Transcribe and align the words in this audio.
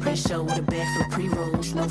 Pre-show 0.00 0.44
with 0.44 0.58
a 0.58 0.62
pre-rolls, 1.10 1.74
no 1.74 1.88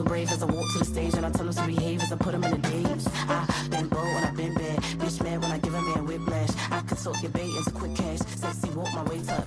a 0.00 0.02
brave 0.02 0.30
as 0.30 0.42
I 0.42 0.46
walk 0.46 0.70
to 0.74 0.78
the 0.80 0.84
stage 0.84 1.14
and 1.14 1.24
I 1.24 1.30
tell 1.30 1.46
them 1.48 1.54
to 1.54 1.66
behave 1.66 2.02
as 2.02 2.12
I 2.12 2.16
put 2.16 2.32
them 2.32 2.44
in 2.44 2.60
the. 2.60 3.08
I 3.26 3.46
been 3.70 3.88
bold 3.88 4.04
when 4.04 4.24
I 4.24 4.30
been 4.32 4.52
bad, 4.52 4.80
bitch 4.80 5.18
when 5.40 5.50
I 5.50 5.58
give 5.58 5.72
a 5.72 5.80
man 5.80 6.04
whiplash. 6.04 6.50
I 6.70 6.80
consult 6.80 7.22
your 7.22 7.32
as 7.58 7.68
a 7.68 7.70
quick 7.70 7.94
cash, 7.94 8.18
walk 8.74 8.92
my 8.92 9.02
way 9.04 9.22
to. 9.22 9.44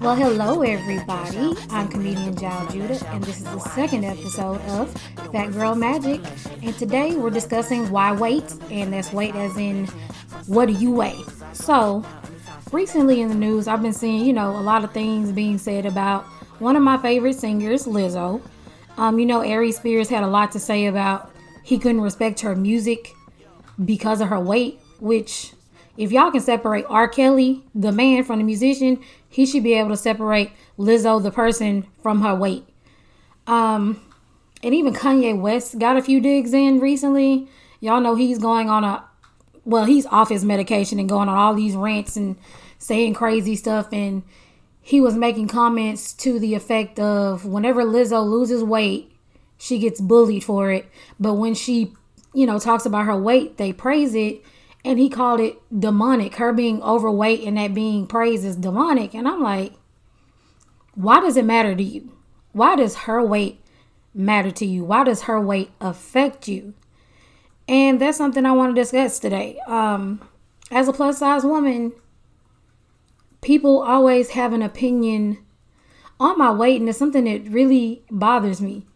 Well, 0.00 0.16
hello 0.16 0.60
everybody. 0.62 1.54
I'm 1.70 1.88
comedian 1.88 2.34
Jaljuda, 2.34 3.02
and 3.14 3.24
this 3.24 3.38
is 3.38 3.44
the 3.44 3.58
second 3.60 4.04
episode 4.04 4.60
of 4.62 4.92
Fat 5.32 5.52
Girl 5.52 5.74
Magic. 5.74 6.20
And 6.64 6.74
today 6.78 7.14
we're 7.14 7.28
discussing 7.28 7.90
why 7.90 8.12
weight, 8.12 8.54
and 8.70 8.90
that's 8.90 9.12
weight 9.12 9.34
as 9.34 9.54
in 9.58 9.86
what 10.46 10.64
do 10.64 10.72
you 10.72 10.92
weigh? 10.92 11.20
So, 11.52 12.02
recently 12.72 13.20
in 13.20 13.28
the 13.28 13.34
news, 13.34 13.68
I've 13.68 13.82
been 13.82 13.92
seeing, 13.92 14.24
you 14.24 14.32
know, 14.32 14.48
a 14.56 14.62
lot 14.62 14.82
of 14.82 14.90
things 14.90 15.30
being 15.30 15.58
said 15.58 15.84
about 15.84 16.24
one 16.60 16.74
of 16.74 16.82
my 16.82 16.96
favorite 16.96 17.34
singers, 17.34 17.84
Lizzo. 17.84 18.40
Um, 18.96 19.18
you 19.18 19.26
know, 19.26 19.46
Ari 19.46 19.72
Spears 19.72 20.08
had 20.08 20.22
a 20.22 20.26
lot 20.26 20.52
to 20.52 20.58
say 20.58 20.86
about 20.86 21.30
he 21.62 21.78
couldn't 21.78 22.00
respect 22.00 22.40
her 22.40 22.56
music 22.56 23.12
because 23.84 24.22
of 24.22 24.28
her 24.28 24.40
weight, 24.40 24.80
which 25.00 25.52
if 25.98 26.12
y'all 26.12 26.30
can 26.30 26.40
separate 26.40 26.86
R. 26.88 27.08
Kelly, 27.08 27.62
the 27.74 27.92
man, 27.92 28.24
from 28.24 28.38
the 28.38 28.44
musician, 28.44 29.04
he 29.28 29.44
should 29.44 29.64
be 29.64 29.74
able 29.74 29.90
to 29.90 29.98
separate 29.98 30.50
Lizzo, 30.78 31.22
the 31.22 31.30
person, 31.30 31.86
from 32.02 32.22
her 32.22 32.34
weight. 32.34 32.64
Um, 33.46 34.00
and 34.64 34.74
even 34.74 34.94
Kanye 34.94 35.38
West 35.38 35.78
got 35.78 35.98
a 35.98 36.02
few 36.02 36.20
digs 36.20 36.54
in 36.54 36.80
recently. 36.80 37.46
Y'all 37.80 38.00
know 38.00 38.14
he's 38.14 38.38
going 38.38 38.70
on 38.70 38.82
a, 38.82 39.04
well, 39.66 39.84
he's 39.84 40.06
off 40.06 40.30
his 40.30 40.42
medication 40.42 40.98
and 40.98 41.08
going 41.08 41.28
on 41.28 41.36
all 41.36 41.54
these 41.54 41.76
rants 41.76 42.16
and 42.16 42.36
saying 42.78 43.12
crazy 43.12 43.56
stuff. 43.56 43.88
And 43.92 44.22
he 44.80 45.02
was 45.02 45.16
making 45.16 45.48
comments 45.48 46.14
to 46.14 46.38
the 46.38 46.54
effect 46.54 46.98
of 46.98 47.44
whenever 47.44 47.84
Lizzo 47.84 48.26
loses 48.26 48.64
weight, 48.64 49.12
she 49.58 49.78
gets 49.78 50.00
bullied 50.00 50.44
for 50.44 50.70
it. 50.70 50.88
But 51.20 51.34
when 51.34 51.54
she, 51.54 51.92
you 52.32 52.46
know, 52.46 52.58
talks 52.58 52.86
about 52.86 53.04
her 53.04 53.16
weight, 53.16 53.58
they 53.58 53.74
praise 53.74 54.14
it 54.14 54.42
and 54.82 54.98
he 54.98 55.10
called 55.10 55.40
it 55.40 55.58
demonic. 55.78 56.36
Her 56.36 56.54
being 56.54 56.82
overweight 56.82 57.42
and 57.42 57.58
that 57.58 57.74
being 57.74 58.06
praised 58.06 58.46
is 58.46 58.56
demonic. 58.56 59.14
And 59.14 59.28
I'm 59.28 59.42
like, 59.42 59.74
why 60.94 61.20
does 61.20 61.36
it 61.36 61.44
matter 61.44 61.74
to 61.74 61.82
you? 61.82 62.12
Why 62.52 62.76
does 62.76 62.94
her 62.94 63.22
weight 63.22 63.60
matter 64.14 64.50
to 64.52 64.66
you? 64.66 64.84
Why 64.84 65.04
does 65.04 65.22
her 65.22 65.40
weight 65.40 65.70
affect 65.80 66.48
you? 66.48 66.74
And 67.66 68.00
that's 68.00 68.18
something 68.18 68.44
I 68.46 68.52
want 68.52 68.74
to 68.74 68.80
discuss 68.80 69.18
today. 69.18 69.58
Um, 69.66 70.26
as 70.70 70.88
a 70.88 70.92
plus 70.92 71.18
size 71.18 71.44
woman, 71.44 71.92
people 73.40 73.82
always 73.82 74.30
have 74.30 74.52
an 74.52 74.62
opinion 74.62 75.38
on 76.20 76.38
my 76.38 76.50
weight, 76.50 76.80
and 76.80 76.88
it's 76.88 76.98
something 76.98 77.24
that 77.24 77.50
really 77.50 78.02
bothers 78.10 78.60
me 78.60 78.86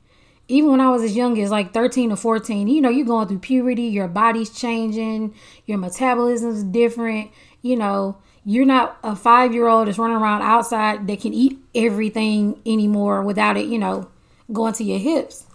even 0.49 0.71
when 0.71 0.81
I 0.81 0.89
was 0.89 1.03
as 1.03 1.15
young 1.15 1.39
as 1.41 1.51
like 1.51 1.73
13 1.75 2.11
or 2.11 2.17
14, 2.17 2.69
you 2.69 2.81
know, 2.81 2.89
you're 2.89 3.07
going 3.07 3.29
through 3.29 3.41
puberty, 3.41 3.83
your 3.83 4.09
body's 4.09 4.51
changing, 4.51 5.35
your 5.67 5.77
metabolism's 5.77 6.65
different, 6.65 7.31
you 7.61 7.77
know, 7.77 8.17
you're 8.45 8.65
not 8.65 8.99
a 9.05 9.15
five 9.15 9.53
year 9.53 9.69
old 9.69 9.87
that's 9.87 9.99
running 9.99 10.17
around 10.17 10.41
outside 10.41 11.07
that 11.07 11.21
can 11.21 11.35
eat 11.35 11.59
everything 11.75 12.61
anymore 12.65 13.23
without 13.23 13.59
it, 13.59 13.67
you 13.67 13.79
know, 13.79 14.11
going 14.53 14.75
to 14.75 14.85
your 14.85 14.99
hips. 14.99 15.47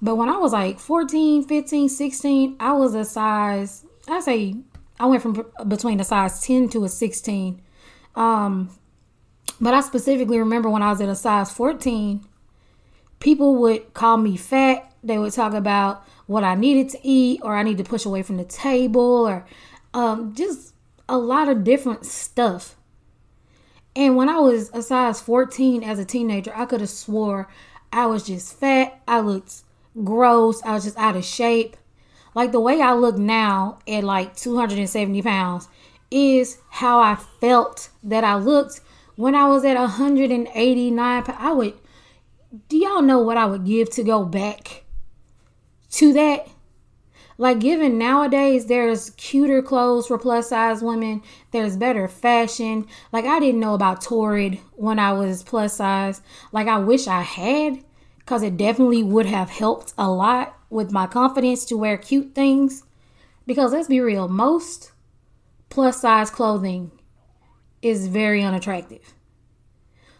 But 0.00 0.16
when 0.16 0.28
I 0.28 0.36
was 0.36 0.52
like 0.52 0.78
14, 0.78 1.44
15, 1.44 1.88
16, 1.88 2.56
I 2.60 2.72
was 2.72 2.94
a 2.94 3.04
size, 3.04 3.84
I 4.08 4.20
say, 4.20 4.56
I 5.00 5.06
went 5.06 5.22
from 5.22 5.46
between 5.66 6.00
a 6.00 6.04
size 6.04 6.42
10 6.42 6.68
to 6.70 6.84
a 6.84 6.88
16. 6.88 7.60
Um, 8.14 8.70
but 9.60 9.74
I 9.74 9.80
specifically 9.80 10.38
remember 10.38 10.68
when 10.68 10.82
I 10.82 10.90
was 10.90 11.00
at 11.00 11.08
a 11.08 11.14
size 11.14 11.50
14, 11.50 12.26
people 13.20 13.56
would 13.56 13.94
call 13.94 14.16
me 14.16 14.36
fat. 14.36 14.92
They 15.02 15.18
would 15.18 15.32
talk 15.32 15.54
about 15.54 16.04
what 16.26 16.44
I 16.44 16.54
needed 16.54 16.90
to 16.90 16.98
eat 17.02 17.40
or 17.42 17.56
I 17.56 17.62
need 17.62 17.78
to 17.78 17.84
push 17.84 18.04
away 18.04 18.22
from 18.22 18.36
the 18.36 18.44
table 18.44 19.26
or 19.26 19.46
um, 19.94 20.34
just 20.34 20.74
a 21.08 21.16
lot 21.16 21.48
of 21.48 21.64
different 21.64 22.04
stuff. 22.04 22.76
And 23.94 24.16
when 24.16 24.28
I 24.28 24.38
was 24.38 24.70
a 24.74 24.82
size 24.82 25.20
14 25.22 25.82
as 25.82 25.98
a 25.98 26.04
teenager, 26.04 26.52
I 26.54 26.66
could 26.66 26.80
have 26.80 26.90
swore 26.90 27.48
I 27.92 28.06
was 28.06 28.26
just 28.26 28.58
fat. 28.58 29.00
I 29.06 29.20
looked 29.20 29.62
gross. 30.04 30.62
I 30.64 30.72
was 30.72 30.84
just 30.84 30.98
out 30.98 31.16
of 31.16 31.24
shape. 31.24 31.76
Like 32.34 32.52
the 32.52 32.60
way 32.60 32.80
I 32.82 32.92
look 32.92 33.16
now 33.16 33.78
at 33.88 34.04
like 34.04 34.36
270 34.36 35.22
pounds 35.22 35.68
is 36.10 36.58
how 36.68 37.00
I 37.00 37.16
felt 37.40 37.90
that 38.02 38.24
I 38.24 38.36
looked 38.36 38.80
when 39.16 39.34
I 39.34 39.48
was 39.48 39.64
at 39.64 39.76
189. 39.76 41.24
I 41.26 41.52
would 41.52 41.74
do 42.68 42.76
y'all 42.76 43.02
know 43.02 43.20
what 43.20 43.36
I 43.36 43.46
would 43.46 43.64
give 43.64 43.90
to 43.90 44.02
go 44.02 44.24
back 44.24 44.84
to 45.92 46.12
that? 46.12 46.48
Like, 47.38 47.60
given 47.60 47.98
nowadays, 47.98 48.66
there's 48.66 49.10
cuter 49.10 49.60
clothes 49.60 50.06
for 50.06 50.18
plus 50.18 50.48
size 50.48 50.82
women, 50.82 51.22
there's 51.50 51.76
better 51.76 52.08
fashion. 52.08 52.86
Like, 53.12 53.26
I 53.26 53.40
didn't 53.40 53.60
know 53.60 53.74
about 53.74 54.00
Torrid 54.00 54.58
when 54.72 54.98
I 54.98 55.12
was 55.12 55.42
plus 55.42 55.76
size. 55.76 56.22
Like, 56.50 56.66
I 56.66 56.78
wish 56.78 57.06
I 57.06 57.22
had, 57.22 57.84
because 58.18 58.42
it 58.42 58.56
definitely 58.56 59.02
would 59.02 59.26
have 59.26 59.50
helped 59.50 59.92
a 59.98 60.10
lot 60.10 60.56
with 60.70 60.92
my 60.92 61.06
confidence 61.06 61.64
to 61.66 61.76
wear 61.76 61.98
cute 61.98 62.34
things. 62.34 62.84
Because 63.46 63.72
let's 63.72 63.88
be 63.88 64.00
real, 64.00 64.28
most 64.28 64.92
plus 65.68 66.00
size 66.00 66.30
clothing 66.30 66.90
is 67.82 68.08
very 68.08 68.42
unattractive. 68.42 69.14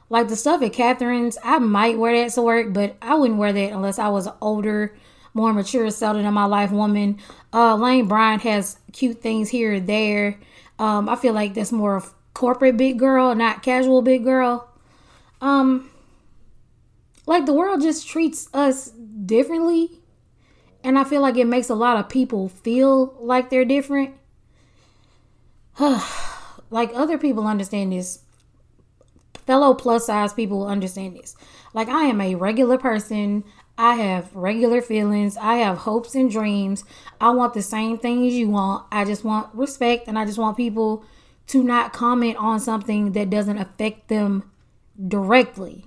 Like 0.09 0.29
the 0.29 0.37
stuff 0.37 0.63
at 0.63 0.73
Catherine's, 0.73 1.37
I 1.43 1.59
might 1.59 1.99
wear 1.99 2.23
that 2.23 2.33
to 2.35 2.43
work, 2.43 2.73
but 2.73 2.97
I 3.03 3.17
wouldn't 3.17 3.41
wear 3.41 3.53
that 3.53 3.73
unless 3.73 3.99
I 3.99 4.09
was 4.09 4.29
older, 4.41 4.97
more 5.37 5.53
mature, 5.53 5.91
settled 5.91 6.25
in 6.25 6.35
my 6.35 6.47
life 6.47 6.73
woman. 6.73 7.19
Uh, 7.53 7.77
Lane 7.77 8.09
Bryant 8.09 8.43
has 8.43 8.79
cute 8.93 9.21
things 9.21 9.51
here 9.51 9.75
and 9.75 9.87
there. 9.87 10.41
Um, 10.79 11.09
I 11.11 11.17
feel 11.17 11.35
like 11.35 11.53
that's 11.53 11.71
more 11.71 11.95
of 11.95 12.15
corporate 12.33 12.79
big 12.79 12.99
girl, 12.99 13.35
not 13.35 13.63
casual 13.63 14.01
big 14.01 14.25
girl. 14.25 14.69
Um, 15.43 15.91
like 17.27 17.45
the 17.45 17.53
world 17.53 17.83
just 17.83 18.09
treats 18.09 18.49
us 18.55 18.89
differently, 18.91 20.01
and 20.83 20.99
I 20.99 21.05
feel 21.05 21.21
like 21.21 21.37
it 21.37 21.47
makes 21.47 21.69
a 21.69 21.75
lot 21.75 21.99
of 21.99 22.09
people 22.09 22.49
feel 22.49 23.15
like 23.21 23.51
they're 23.51 23.67
different. 23.67 24.15
like 26.71 26.91
other 26.95 27.19
people 27.19 27.47
understand 27.47 27.93
this 27.93 28.21
fellow 29.47 29.75
plus 29.75 30.07
size 30.07 30.33
people 30.33 30.67
understand 30.67 31.17
this. 31.17 31.37
Like, 31.73 31.89
I 31.89 32.05
am 32.05 32.21
a 32.21 32.35
regular 32.35 32.79
person. 32.79 33.45
I 33.79 33.97
have 33.97 34.35
regular 34.35 34.81
feelings. 34.81 35.37
I 35.37 35.57
have 35.57 35.79
hopes 35.79 36.15
and 36.15 36.31
dreams. 36.31 36.85
I 37.21 37.31
want 37.31 37.55
the 37.55 37.63
same 37.63 37.99
things 37.99 38.35
you 38.35 38.49
want. 38.49 38.87
I 38.91 39.05
just 39.05 39.25
want 39.25 39.55
respect 39.55 40.09
and 40.09 40.19
I 40.19 40.25
just 40.25 40.39
want 40.39 40.57
people 40.57 41.05
to 41.49 41.63
not 41.63 41.93
comment 41.93 42.37
on 42.39 42.59
something 42.59 43.13
that 43.13 43.31
doesn't 43.31 43.59
affect 43.59 44.09
them 44.09 44.51
directly. 45.09 45.87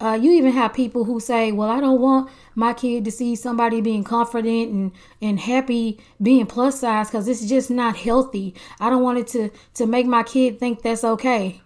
Uh, 0.00 0.16
you 0.20 0.30
even 0.32 0.52
have 0.52 0.72
people 0.72 1.04
who 1.04 1.18
say, 1.18 1.50
"Well, 1.50 1.68
I 1.68 1.80
don't 1.80 2.00
want 2.00 2.30
my 2.54 2.72
kid 2.72 3.04
to 3.04 3.10
see 3.10 3.34
somebody 3.34 3.80
being 3.80 4.04
confident 4.04 4.72
and 4.72 4.92
and 5.20 5.40
happy 5.40 5.98
being 6.22 6.46
plus 6.46 6.80
size 6.80 7.08
because 7.08 7.26
it's 7.26 7.44
just 7.44 7.68
not 7.68 7.96
healthy. 7.96 8.54
I 8.78 8.90
don't 8.90 9.02
want 9.02 9.18
it 9.18 9.26
to 9.28 9.50
to 9.74 9.86
make 9.86 10.06
my 10.06 10.22
kid 10.22 10.60
think 10.60 10.82
that's 10.82 11.02
okay." 11.02 11.62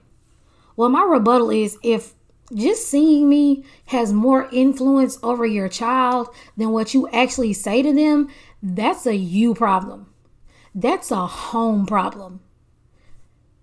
Well, 0.76 0.88
my 0.88 1.04
rebuttal 1.04 1.50
is 1.50 1.76
if 1.82 2.14
just 2.54 2.86
seeing 2.86 3.28
me 3.28 3.64
has 3.86 4.12
more 4.12 4.48
influence 4.52 5.18
over 5.22 5.46
your 5.46 5.68
child 5.68 6.28
than 6.56 6.70
what 6.70 6.94
you 6.94 7.08
actually 7.08 7.52
say 7.52 7.82
to 7.82 7.92
them, 7.92 8.28
that's 8.62 9.06
a 9.06 9.16
you 9.16 9.54
problem. 9.54 10.12
That's 10.74 11.10
a 11.10 11.26
home 11.26 11.86
problem. 11.86 12.40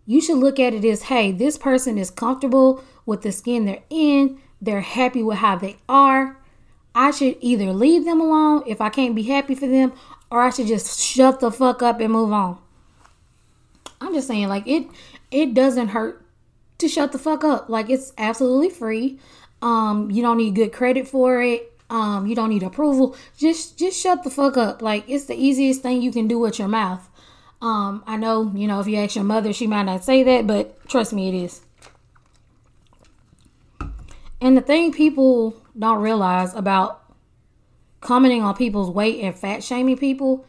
You 0.06 0.21
should 0.21 0.38
look 0.38 0.59
at 0.59 0.74
it 0.74 0.86
as 0.86 1.03
hey, 1.03 1.31
this 1.31 1.57
person 1.57 1.97
is 1.97 2.09
comfortable 2.09 2.83
with 3.06 3.21
the 3.21 3.31
skin 3.31 3.65
they're 3.65 3.83
in, 3.89 4.39
they're 4.62 4.81
happy 4.81 5.24
with 5.24 5.38
how 5.38 5.56
they 5.56 5.77
are. 5.88 6.38
I 6.95 7.12
should 7.12 7.38
either 7.42 7.71
leave 7.71 8.06
them 8.06 8.19
alone 8.19 8.63
if 8.65 8.81
I 8.81 8.89
can't 8.89 9.15
be 9.15 9.24
happy 9.24 9.56
for 9.56 9.68
them, 9.68 9.94
or 10.31 10.42
I 10.42 10.50
should 10.50 10.68
just 10.68 11.00
shut 11.00 11.39
the 11.39 11.51
fuck 11.51 11.81
up 11.81 12.00
and 12.00 12.12
move 12.12 12.31
on. 12.31 12.57
I'm 14.01 14.13
just 14.13 14.27
saying, 14.27 14.50
like 14.50 14.68
it 14.68 14.88
it 15.31 15.53
doesn't 15.53 15.89
hurt 15.89 16.25
to 16.79 16.87
shut 16.87 17.11
the 17.11 17.19
fuck 17.19 17.43
up. 17.43 17.69
Like 17.69 17.89
it's 17.89 18.11
absolutely 18.17 18.69
free. 18.69 19.19
Um, 19.61 20.09
you 20.11 20.21
don't 20.21 20.37
need 20.37 20.55
good 20.55 20.73
credit 20.73 21.07
for 21.07 21.41
it. 21.41 21.71
Um, 21.89 22.27
you 22.27 22.35
don't 22.35 22.49
need 22.49 22.63
approval. 22.63 23.15
Just 23.37 23.77
just 23.77 23.99
shut 23.99 24.23
the 24.23 24.29
fuck 24.29 24.57
up. 24.57 24.81
Like 24.81 25.07
it's 25.07 25.25
the 25.25 25.35
easiest 25.35 25.81
thing 25.81 26.01
you 26.01 26.11
can 26.11 26.27
do 26.27 26.39
with 26.39 26.59
your 26.59 26.67
mouth. 26.67 27.07
Um, 27.61 28.03
I 28.07 28.15
know, 28.15 28.51
you 28.55 28.67
know, 28.67 28.79
if 28.79 28.87
you 28.87 28.97
ask 28.97 29.15
your 29.15 29.25
mother, 29.25 29.51
she 29.51 29.67
might 29.67 29.83
not 29.83 30.03
say 30.03 30.23
that, 30.23 30.47
but 30.47 30.87
trust 30.87 31.11
me, 31.11 31.27
it 31.27 31.43
is. 31.43 31.61
And 34.41 34.55
the 34.55 34.61
thing 34.61 34.93
people 34.93 35.55
don't 35.77 36.01
realize 36.01 36.53
about 36.53 37.03
commenting 37.99 38.43
on 38.43 38.55
people's 38.55 38.89
weight 38.89 39.21
and 39.21 39.37
fat 39.37 39.61
shaming 39.61 39.97
people 39.97 40.45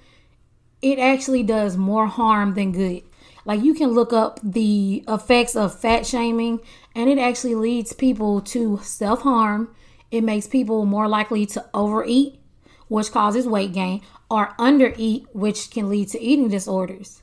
it 0.82 0.98
actually 0.98 1.42
does 1.42 1.76
more 1.76 2.06
harm 2.06 2.54
than 2.54 2.72
good. 2.72 3.02
Like 3.44 3.62
you 3.62 3.74
can 3.74 3.90
look 3.90 4.12
up 4.12 4.38
the 4.42 5.04
effects 5.08 5.56
of 5.56 5.78
fat 5.78 6.06
shaming, 6.06 6.60
and 6.94 7.08
it 7.08 7.18
actually 7.18 7.54
leads 7.54 7.92
people 7.92 8.40
to 8.42 8.78
self 8.82 9.22
harm. 9.22 9.74
It 10.10 10.24
makes 10.24 10.46
people 10.46 10.84
more 10.86 11.08
likely 11.08 11.46
to 11.46 11.64
overeat, 11.72 12.40
which 12.88 13.12
causes 13.12 13.46
weight 13.46 13.72
gain, 13.72 14.02
or 14.30 14.54
undereat, 14.58 15.26
which 15.32 15.70
can 15.70 15.88
lead 15.88 16.08
to 16.08 16.20
eating 16.20 16.48
disorders. 16.48 17.22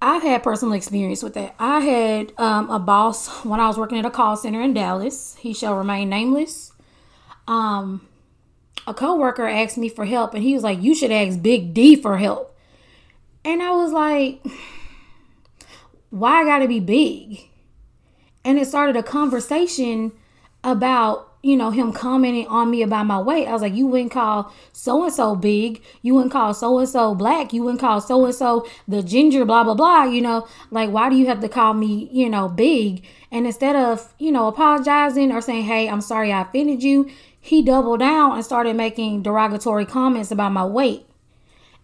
I've 0.00 0.22
had 0.22 0.44
personal 0.44 0.74
experience 0.74 1.24
with 1.24 1.34
that. 1.34 1.56
I 1.58 1.80
had 1.80 2.32
um, 2.38 2.70
a 2.70 2.78
boss 2.78 3.28
when 3.44 3.60
I 3.60 3.66
was 3.66 3.78
working 3.78 3.98
at 3.98 4.04
a 4.04 4.10
call 4.10 4.36
center 4.36 4.62
in 4.62 4.74
Dallas. 4.74 5.36
He 5.36 5.52
shall 5.52 5.74
remain 5.74 6.08
nameless. 6.08 6.72
Um, 7.48 8.06
a 8.86 8.94
coworker 8.94 9.46
asked 9.48 9.78
me 9.78 9.88
for 9.88 10.04
help, 10.04 10.34
and 10.34 10.42
he 10.42 10.54
was 10.54 10.62
like, 10.62 10.80
"You 10.82 10.94
should 10.94 11.10
ask 11.10 11.42
Big 11.42 11.74
D 11.74 11.96
for 11.96 12.18
help." 12.18 12.54
And 13.44 13.62
I 13.62 13.70
was 13.72 13.92
like, 13.92 14.44
"Why 16.10 16.42
I 16.42 16.44
gotta 16.44 16.68
be 16.68 16.80
big?" 16.80 17.48
And 18.44 18.58
it 18.58 18.66
started 18.66 18.96
a 18.96 19.02
conversation 19.02 20.12
about 20.64 21.28
you 21.42 21.56
know, 21.56 21.70
him 21.70 21.92
commenting 21.92 22.46
on 22.48 22.70
me 22.70 22.82
about 22.82 23.06
my 23.06 23.18
weight. 23.18 23.46
I 23.46 23.52
was 23.52 23.62
like, 23.62 23.74
you 23.74 23.86
wouldn't 23.86 24.10
call 24.10 24.52
so 24.72 25.04
and 25.04 25.12
so 25.12 25.36
big. 25.36 25.82
You 26.02 26.14
wouldn't 26.14 26.32
call 26.32 26.52
so 26.52 26.78
and 26.78 26.88
so 26.88 27.14
black. 27.14 27.52
You 27.52 27.62
wouldn't 27.62 27.80
call 27.80 28.00
so 28.00 28.24
and 28.24 28.34
so 28.34 28.66
the 28.88 29.02
ginger, 29.02 29.44
blah, 29.44 29.62
blah, 29.62 29.74
blah. 29.74 30.04
You 30.04 30.20
know, 30.20 30.48
like, 30.70 30.90
why 30.90 31.08
do 31.08 31.16
you 31.16 31.26
have 31.26 31.40
to 31.40 31.48
call 31.48 31.74
me, 31.74 32.08
you 32.12 32.28
know, 32.28 32.48
big? 32.48 33.04
And 33.30 33.46
instead 33.46 33.76
of, 33.76 34.12
you 34.18 34.32
know, 34.32 34.48
apologizing 34.48 35.30
or 35.30 35.40
saying, 35.40 35.64
hey, 35.64 35.88
I'm 35.88 36.00
sorry 36.00 36.32
I 36.32 36.42
offended 36.42 36.82
you, 36.82 37.08
he 37.40 37.62
doubled 37.62 38.00
down 38.00 38.34
and 38.34 38.44
started 38.44 38.74
making 38.74 39.22
derogatory 39.22 39.86
comments 39.86 40.32
about 40.32 40.52
my 40.52 40.64
weight. 40.64 41.07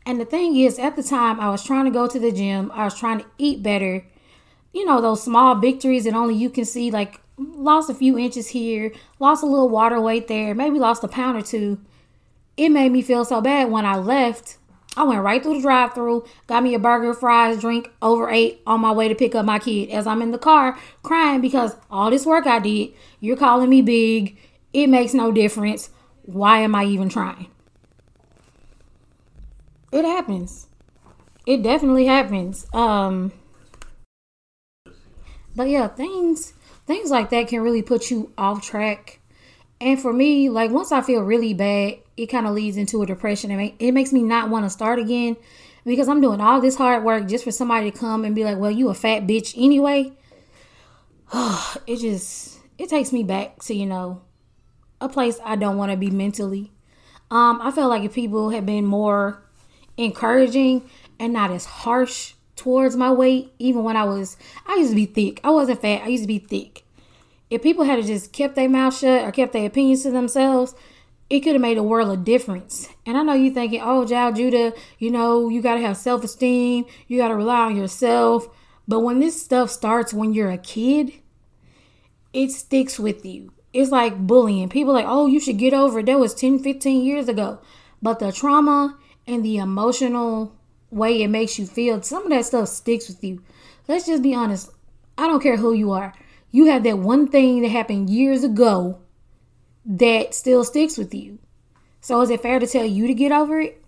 And 0.06 0.20
the 0.20 0.24
thing 0.24 0.56
is, 0.56 0.78
at 0.78 0.96
the 0.96 1.02
time, 1.02 1.40
I 1.40 1.48
was 1.50 1.64
trying 1.64 1.86
to 1.86 1.90
go 1.90 2.06
to 2.06 2.18
the 2.18 2.30
gym, 2.30 2.70
I 2.74 2.84
was 2.84 2.98
trying 2.98 3.20
to 3.20 3.26
eat 3.38 3.62
better. 3.62 4.06
You 4.72 4.84
know, 4.84 5.00
those 5.00 5.22
small 5.22 5.54
victories 5.54 6.04
that 6.04 6.14
only 6.14 6.34
you 6.34 6.50
can 6.50 6.64
see, 6.64 6.90
like 6.90 7.20
lost 7.38 7.88
a 7.88 7.94
few 7.94 8.18
inches 8.18 8.48
here, 8.48 8.92
lost 9.18 9.42
a 9.42 9.46
little 9.46 9.68
water 9.68 10.00
weight 10.00 10.28
there, 10.28 10.54
maybe 10.54 10.78
lost 10.78 11.04
a 11.04 11.08
pound 11.08 11.38
or 11.38 11.42
two. 11.42 11.80
It 12.56 12.68
made 12.68 12.92
me 12.92 13.02
feel 13.02 13.24
so 13.24 13.40
bad 13.40 13.70
when 13.70 13.86
I 13.86 13.96
left. 13.96 14.58
I 14.96 15.02
went 15.04 15.22
right 15.22 15.42
through 15.42 15.54
the 15.54 15.62
drive 15.62 15.94
through, 15.94 16.24
got 16.46 16.62
me 16.62 16.74
a 16.74 16.78
burger, 16.78 17.14
fries, 17.14 17.60
drink, 17.60 17.90
overate 18.00 18.60
on 18.66 18.80
my 18.80 18.92
way 18.92 19.08
to 19.08 19.14
pick 19.14 19.34
up 19.34 19.44
my 19.44 19.58
kid. 19.58 19.90
As 19.90 20.06
I'm 20.06 20.22
in 20.22 20.30
the 20.30 20.38
car 20.38 20.78
crying 21.02 21.40
because 21.40 21.74
all 21.90 22.10
this 22.10 22.26
work 22.26 22.46
I 22.46 22.60
did, 22.60 22.92
you're 23.20 23.36
calling 23.36 23.70
me 23.70 23.82
big. 23.82 24.38
It 24.72 24.88
makes 24.88 25.14
no 25.14 25.32
difference. 25.32 25.90
Why 26.22 26.58
am 26.60 26.74
I 26.74 26.84
even 26.84 27.08
trying? 27.08 27.48
It 29.94 30.04
happens. 30.04 30.66
It 31.46 31.62
definitely 31.62 32.06
happens. 32.06 32.66
Um 32.74 33.30
but 35.54 35.68
yeah, 35.68 35.86
things 35.86 36.52
things 36.84 37.12
like 37.12 37.30
that 37.30 37.46
can 37.46 37.60
really 37.60 37.80
put 37.80 38.10
you 38.10 38.32
off 38.36 38.60
track. 38.60 39.20
And 39.80 40.00
for 40.00 40.12
me, 40.12 40.48
like 40.48 40.72
once 40.72 40.90
I 40.90 41.00
feel 41.00 41.22
really 41.22 41.54
bad, 41.54 41.98
it 42.16 42.26
kind 42.26 42.44
of 42.44 42.54
leads 42.54 42.76
into 42.76 43.02
a 43.02 43.06
depression. 43.06 43.52
It, 43.52 43.74
it 43.78 43.92
makes 43.92 44.12
me 44.12 44.24
not 44.24 44.50
want 44.50 44.64
to 44.66 44.70
start 44.70 44.98
again 44.98 45.36
because 45.84 46.08
I'm 46.08 46.20
doing 46.20 46.40
all 46.40 46.60
this 46.60 46.74
hard 46.74 47.04
work 47.04 47.28
just 47.28 47.44
for 47.44 47.52
somebody 47.52 47.92
to 47.92 47.96
come 47.96 48.24
and 48.24 48.34
be 48.34 48.42
like, 48.42 48.58
"Well, 48.58 48.72
you 48.72 48.88
a 48.88 48.94
fat 48.94 49.28
bitch 49.28 49.54
anyway." 49.56 50.12
it 51.86 51.98
just 52.00 52.58
it 52.78 52.88
takes 52.88 53.12
me 53.12 53.22
back 53.22 53.62
to 53.62 53.74
you 53.74 53.86
know 53.86 54.22
a 55.00 55.08
place 55.08 55.38
I 55.44 55.54
don't 55.54 55.76
want 55.76 55.92
to 55.92 55.96
be 55.96 56.10
mentally. 56.10 56.72
Um, 57.30 57.60
I 57.62 57.70
feel 57.70 57.88
like 57.88 58.02
if 58.02 58.14
people 58.14 58.50
had 58.50 58.66
been 58.66 58.86
more 58.86 59.43
encouraging 59.96 60.88
and 61.18 61.32
not 61.32 61.50
as 61.50 61.64
harsh 61.64 62.34
towards 62.56 62.96
my 62.96 63.10
weight, 63.10 63.52
even 63.58 63.82
when 63.82 63.96
I 63.96 64.04
was, 64.04 64.36
I 64.66 64.76
used 64.76 64.90
to 64.90 64.96
be 64.96 65.06
thick. 65.06 65.40
I 65.44 65.50
wasn't 65.50 65.80
fat. 65.80 66.02
I 66.02 66.08
used 66.08 66.24
to 66.24 66.28
be 66.28 66.38
thick. 66.38 66.84
If 67.50 67.62
people 67.62 67.84
had 67.84 68.04
just 68.04 68.32
kept 68.32 68.54
their 68.54 68.68
mouth 68.68 68.96
shut 68.96 69.24
or 69.24 69.32
kept 69.32 69.52
their 69.52 69.66
opinions 69.66 70.02
to 70.02 70.10
themselves, 70.10 70.74
it 71.30 71.40
could 71.40 71.52
have 71.52 71.62
made 71.62 71.78
a 71.78 71.82
world 71.82 72.10
of 72.10 72.24
difference. 72.24 72.88
And 73.06 73.16
I 73.16 73.22
know 73.22 73.32
you're 73.32 73.52
thinking, 73.52 73.80
oh, 73.80 74.04
Jaljuda, 74.04 74.76
you 74.98 75.10
know, 75.10 75.48
you 75.48 75.62
got 75.62 75.74
to 75.74 75.80
have 75.80 75.96
self 75.96 76.24
esteem. 76.24 76.84
You 77.06 77.18
got 77.18 77.28
to 77.28 77.36
rely 77.36 77.66
on 77.66 77.76
yourself. 77.76 78.48
But 78.86 79.00
when 79.00 79.20
this 79.20 79.42
stuff 79.42 79.70
starts 79.70 80.12
when 80.12 80.34
you're 80.34 80.50
a 80.50 80.58
kid, 80.58 81.12
it 82.32 82.50
sticks 82.50 82.98
with 82.98 83.24
you. 83.24 83.52
It's 83.72 83.90
like 83.90 84.26
bullying. 84.26 84.68
People 84.68 84.92
like, 84.92 85.06
oh, 85.08 85.26
you 85.26 85.40
should 85.40 85.58
get 85.58 85.74
over 85.74 86.00
it. 86.00 86.06
That 86.06 86.18
was 86.18 86.34
10, 86.34 86.60
15 86.60 87.04
years 87.04 87.28
ago. 87.28 87.60
But 88.02 88.18
the 88.18 88.30
trauma 88.30 88.98
and 89.26 89.44
the 89.44 89.58
emotional 89.58 90.54
way 90.90 91.22
it 91.22 91.28
makes 91.28 91.58
you 91.58 91.66
feel, 91.66 92.02
some 92.02 92.24
of 92.24 92.30
that 92.30 92.44
stuff 92.44 92.68
sticks 92.68 93.08
with 93.08 93.22
you. 93.22 93.42
Let's 93.88 94.06
just 94.06 94.22
be 94.22 94.34
honest. 94.34 94.70
I 95.18 95.26
don't 95.26 95.42
care 95.42 95.56
who 95.56 95.72
you 95.72 95.92
are. 95.92 96.14
You 96.50 96.66
have 96.66 96.84
that 96.84 96.98
one 96.98 97.28
thing 97.28 97.62
that 97.62 97.68
happened 97.68 98.10
years 98.10 98.44
ago 98.44 99.00
that 99.84 100.34
still 100.34 100.64
sticks 100.64 100.96
with 100.96 101.14
you. 101.14 101.38
So 102.00 102.20
is 102.20 102.30
it 102.30 102.42
fair 102.42 102.58
to 102.58 102.66
tell 102.66 102.84
you 102.84 103.06
to 103.06 103.14
get 103.14 103.32
over 103.32 103.60
it? 103.60 103.82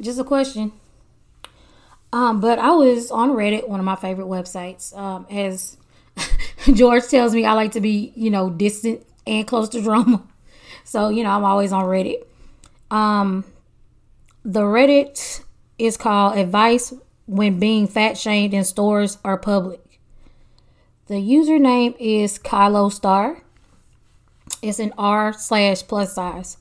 Just 0.00 0.18
a 0.18 0.24
question. 0.24 0.72
Um, 2.12 2.40
but 2.40 2.58
I 2.58 2.70
was 2.70 3.10
on 3.10 3.30
Reddit, 3.30 3.68
one 3.68 3.80
of 3.80 3.86
my 3.86 3.96
favorite 3.96 4.26
websites. 4.26 4.96
Um, 4.96 5.26
as 5.30 5.76
George 6.72 7.06
tells 7.08 7.34
me, 7.34 7.44
I 7.44 7.52
like 7.52 7.72
to 7.72 7.80
be, 7.80 8.12
you 8.16 8.30
know, 8.30 8.50
distant 8.50 9.04
and 9.26 9.46
close 9.46 9.68
to 9.70 9.82
drama. 9.82 10.22
So, 10.84 11.10
you 11.10 11.22
know, 11.22 11.28
I'm 11.28 11.44
always 11.44 11.70
on 11.70 11.84
Reddit. 11.84 12.24
Um, 12.90 13.44
the 14.44 14.60
Reddit 14.60 15.42
is 15.78 15.96
called 15.96 16.38
Advice 16.38 16.94
When 17.26 17.58
Being 17.58 17.86
Fat 17.86 18.16
Shamed 18.16 18.54
in 18.54 18.64
Stores 18.64 19.18
or 19.24 19.36
Public. 19.36 19.80
The 21.06 21.14
username 21.14 21.96
is 21.98 22.38
Kylo 22.38 22.92
Star. 22.92 23.42
It's 24.62 24.78
an 24.78 24.92
R 24.96 25.32
slash 25.32 25.86
plus 25.86 26.14
size. 26.14 26.58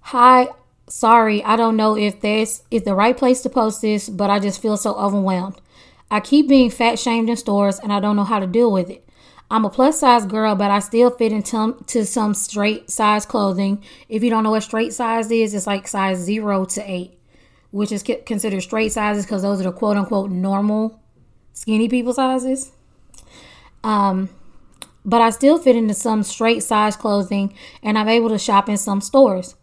Hi, 0.00 0.48
sorry, 0.88 1.42
I 1.44 1.56
don't 1.56 1.76
know 1.76 1.96
if 1.96 2.20
this 2.20 2.62
is 2.70 2.82
the 2.82 2.94
right 2.94 3.16
place 3.16 3.40
to 3.42 3.50
post 3.50 3.82
this, 3.82 4.08
but 4.08 4.30
I 4.30 4.38
just 4.38 4.60
feel 4.60 4.76
so 4.76 4.94
overwhelmed. 4.94 5.60
I 6.10 6.20
keep 6.20 6.48
being 6.48 6.70
fat 6.70 6.98
shamed 6.98 7.30
in 7.30 7.36
stores 7.36 7.78
and 7.78 7.92
I 7.92 8.00
don't 8.00 8.16
know 8.16 8.24
how 8.24 8.38
to 8.38 8.46
deal 8.46 8.70
with 8.70 8.90
it. 8.90 9.03
I'm 9.54 9.64
a 9.64 9.70
plus 9.70 10.00
size 10.00 10.26
girl, 10.26 10.56
but 10.56 10.70
I 10.70 10.80
still 10.80 11.10
fit 11.10 11.30
into 11.30 11.76
to 11.86 12.04
some 12.04 12.34
straight 12.34 12.90
size 12.90 13.24
clothing. 13.24 13.84
If 14.08 14.24
you 14.24 14.30
don't 14.30 14.42
know 14.42 14.50
what 14.50 14.64
straight 14.64 14.92
size 14.92 15.30
is, 15.30 15.54
it's 15.54 15.66
like 15.66 15.86
size 15.86 16.18
zero 16.18 16.64
to 16.64 16.90
eight 16.90 17.18
which 17.74 17.90
is 17.90 18.04
considered 18.24 18.60
straight 18.60 18.92
sizes 18.92 19.26
because 19.26 19.42
those 19.42 19.58
are 19.58 19.64
the 19.64 19.72
quote 19.72 19.96
unquote 19.96 20.30
normal 20.30 21.00
skinny 21.54 21.88
people 21.88 22.12
sizes. 22.12 22.70
Um, 23.82 24.28
but 25.04 25.20
I 25.20 25.30
still 25.30 25.58
fit 25.58 25.74
into 25.74 25.92
some 25.92 26.22
straight 26.22 26.62
size 26.62 26.94
clothing 26.94 27.52
and 27.82 27.98
I'm 27.98 28.06
able 28.06 28.28
to 28.28 28.38
shop 28.38 28.68
in 28.68 28.76
some 28.76 29.00
stores. 29.00 29.56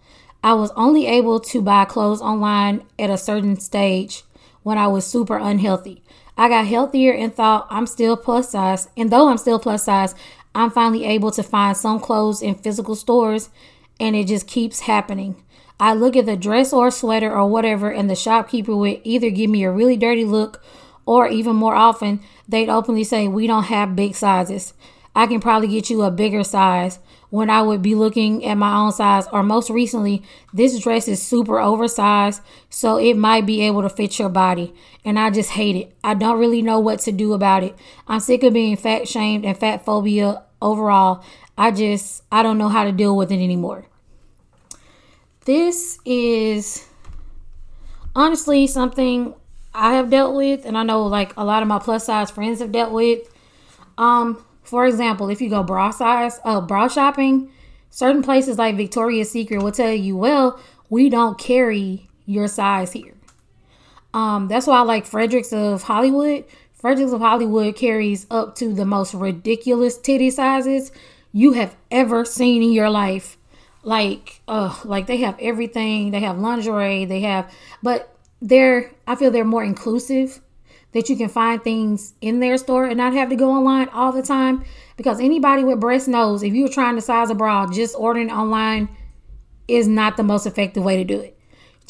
I 0.43 0.55
was 0.55 0.71
only 0.71 1.07
able 1.07 1.39
to 1.39 1.61
buy 1.61 1.85
clothes 1.85 2.21
online 2.21 2.83
at 2.99 3.09
a 3.09 3.17
certain 3.17 3.57
stage 3.57 4.23
when 4.61 4.77
I 4.77 4.87
was 4.87 5.07
super 5.07 5.37
unhealthy. 5.37 6.03
I 6.41 6.49
got 6.49 6.65
healthier 6.65 7.13
and 7.13 7.31
thought 7.31 7.67
I'm 7.69 7.85
still 7.85 8.17
plus 8.17 8.49
size. 8.49 8.89
And 8.97 9.11
though 9.11 9.29
I'm 9.29 9.37
still 9.37 9.59
plus 9.59 9.83
size, 9.83 10.15
I'm 10.55 10.71
finally 10.71 11.05
able 11.05 11.29
to 11.29 11.43
find 11.43 11.77
some 11.77 11.99
clothes 11.99 12.41
in 12.41 12.55
physical 12.55 12.95
stores 12.95 13.51
and 13.99 14.15
it 14.15 14.25
just 14.25 14.47
keeps 14.47 14.79
happening. 14.79 15.35
I 15.79 15.93
look 15.93 16.15
at 16.15 16.25
the 16.25 16.35
dress 16.35 16.73
or 16.73 16.89
sweater 16.89 17.31
or 17.31 17.47
whatever, 17.47 17.91
and 17.91 18.09
the 18.09 18.15
shopkeeper 18.15 18.75
would 18.75 19.01
either 19.03 19.29
give 19.29 19.51
me 19.51 19.63
a 19.63 19.71
really 19.71 19.95
dirty 19.95 20.25
look 20.25 20.63
or 21.05 21.27
even 21.27 21.55
more 21.55 21.75
often, 21.75 22.21
they'd 22.47 22.69
openly 22.69 23.03
say, 23.03 23.27
We 23.27 23.45
don't 23.45 23.65
have 23.65 23.95
big 23.95 24.15
sizes. 24.15 24.73
I 25.15 25.27
can 25.27 25.41
probably 25.41 25.67
get 25.67 25.91
you 25.91 26.01
a 26.01 26.09
bigger 26.09 26.43
size 26.43 26.97
when 27.31 27.49
I 27.49 27.63
would 27.63 27.81
be 27.81 27.95
looking 27.95 28.45
at 28.45 28.55
my 28.55 28.75
own 28.75 28.91
size. 28.91 29.25
Or 29.31 29.41
most 29.41 29.71
recently, 29.71 30.21
this 30.53 30.79
dress 30.79 31.07
is 31.07 31.21
super 31.21 31.59
oversized, 31.59 32.41
so 32.69 32.97
it 32.97 33.15
might 33.15 33.47
be 33.47 33.61
able 33.61 33.81
to 33.81 33.89
fit 33.89 34.19
your 34.19 34.29
body. 34.29 34.75
And 35.03 35.17
I 35.17 35.31
just 35.31 35.51
hate 35.51 35.75
it. 35.75 35.95
I 36.03 36.13
don't 36.13 36.37
really 36.37 36.61
know 36.61 36.79
what 36.79 36.99
to 36.99 37.11
do 37.11 37.33
about 37.33 37.63
it. 37.63 37.75
I'm 38.07 38.19
sick 38.19 38.43
of 38.43 38.53
being 38.53 38.77
fat 38.77 39.07
shamed 39.07 39.45
and 39.45 39.57
fat 39.57 39.83
phobia 39.83 40.43
overall. 40.61 41.23
I 41.57 41.71
just, 41.71 42.23
I 42.31 42.43
don't 42.43 42.57
know 42.57 42.69
how 42.69 42.83
to 42.83 42.91
deal 42.91 43.17
with 43.17 43.31
it 43.31 43.41
anymore. 43.41 43.85
This 45.45 45.97
is 46.05 46.87
honestly 48.15 48.67
something 48.67 49.33
I 49.73 49.93
have 49.93 50.09
dealt 50.09 50.35
with, 50.35 50.65
and 50.65 50.77
I 50.77 50.83
know 50.83 51.05
like 51.07 51.35
a 51.37 51.45
lot 51.45 51.61
of 51.61 51.67
my 51.69 51.79
plus 51.79 52.05
size 52.05 52.29
friends 52.29 52.59
have 52.59 52.71
dealt 52.71 52.91
with. 52.91 53.19
Um, 53.97 54.43
for 54.63 54.85
example, 54.85 55.29
if 55.29 55.41
you 55.41 55.49
go 55.49 55.63
bra 55.63 55.91
size, 55.91 56.39
uh, 56.43 56.61
bra 56.61 56.87
shopping, 56.87 57.51
certain 57.89 58.23
places 58.23 58.57
like 58.57 58.77
Victoria's 58.77 59.31
Secret 59.31 59.61
will 59.61 59.71
tell 59.71 59.93
you, 59.93 60.15
well, 60.15 60.59
we 60.89 61.09
don't 61.09 61.37
carry 61.37 62.09
your 62.25 62.47
size 62.47 62.91
here. 62.91 63.13
Um, 64.13 64.47
that's 64.47 64.67
why 64.67 64.77
I 64.77 64.81
like 64.81 65.05
Fredericks 65.05 65.53
of 65.53 65.83
Hollywood. 65.83 66.45
Fredericks 66.73 67.13
of 67.13 67.21
Hollywood 67.21 67.75
carries 67.75 68.27
up 68.29 68.55
to 68.55 68.73
the 68.73 68.85
most 68.85 69.13
ridiculous 69.13 69.97
titty 69.97 70.29
sizes 70.29 70.91
you 71.31 71.53
have 71.53 71.75
ever 71.89 72.25
seen 72.25 72.61
in 72.61 72.71
your 72.71 72.89
life 72.89 73.37
like 73.83 74.41
uh 74.47 74.77
like 74.83 75.07
they 75.07 75.17
have 75.17 75.35
everything 75.39 76.11
they 76.11 76.19
have 76.19 76.37
lingerie 76.37 77.05
they 77.05 77.21
have 77.21 77.51
but 77.81 78.15
they're 78.41 78.91
I 79.07 79.15
feel 79.15 79.31
they're 79.31 79.45
more 79.45 79.63
inclusive 79.63 80.41
that 80.93 81.09
you 81.09 81.15
can 81.15 81.29
find 81.29 81.63
things 81.63 82.13
in 82.21 82.39
their 82.39 82.57
store 82.57 82.85
and 82.85 82.97
not 82.97 83.13
have 83.13 83.29
to 83.29 83.35
go 83.35 83.51
online 83.51 83.89
all 83.89 84.11
the 84.11 84.21
time 84.21 84.63
because 84.97 85.19
anybody 85.19 85.63
with 85.63 85.79
breast 85.79 86.07
knows 86.07 86.43
if 86.43 86.53
you're 86.53 86.69
trying 86.69 86.95
to 86.95 87.01
size 87.01 87.29
a 87.29 87.35
bra 87.35 87.65
just 87.67 87.95
ordering 87.97 88.31
online 88.31 88.89
is 89.67 89.87
not 89.87 90.17
the 90.17 90.23
most 90.23 90.45
effective 90.45 90.83
way 90.83 90.97
to 90.97 91.03
do 91.03 91.19
it 91.19 91.37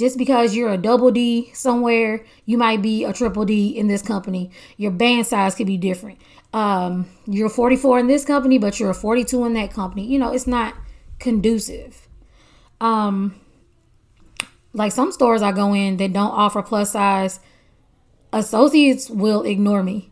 just 0.02 0.18
because 0.18 0.56
you're 0.56 0.72
a 0.72 0.78
double 0.78 1.12
D 1.12 1.52
somewhere, 1.54 2.26
you 2.46 2.58
might 2.58 2.82
be 2.82 3.04
a 3.04 3.14
triple 3.14 3.46
D 3.46 3.68
in 3.68 3.88
this 3.88 4.02
company. 4.02 4.50
Your 4.78 4.90
band 4.90 5.28
size 5.28 5.54
could 5.54 5.68
be 5.68 5.78
different. 5.78 6.20
Um, 6.54 7.08
you're 7.28 7.50
44 7.50 8.00
in 8.00 8.08
this 8.08 8.26
company, 8.26 8.58
but 8.58 8.80
you're 8.80 8.90
a 8.90 8.96
42 8.96 9.46
in 9.46 9.54
that 9.54 9.72
company. 9.72 10.06
You 10.08 10.18
know, 10.18 10.34
it's 10.34 10.48
not 10.48 10.76
conducive. 11.20 12.08
Um, 12.80 13.40
like 14.74 14.92
some 14.92 15.12
stores 15.12 15.42
I 15.42 15.52
go 15.52 15.74
in 15.74 15.98
that 15.98 16.14
don't 16.14 16.32
offer 16.32 16.64
plus 16.64 16.94
size, 16.94 17.40
associates 18.34 19.10
will 19.10 19.44
ignore 19.44 19.84
me 19.84 20.12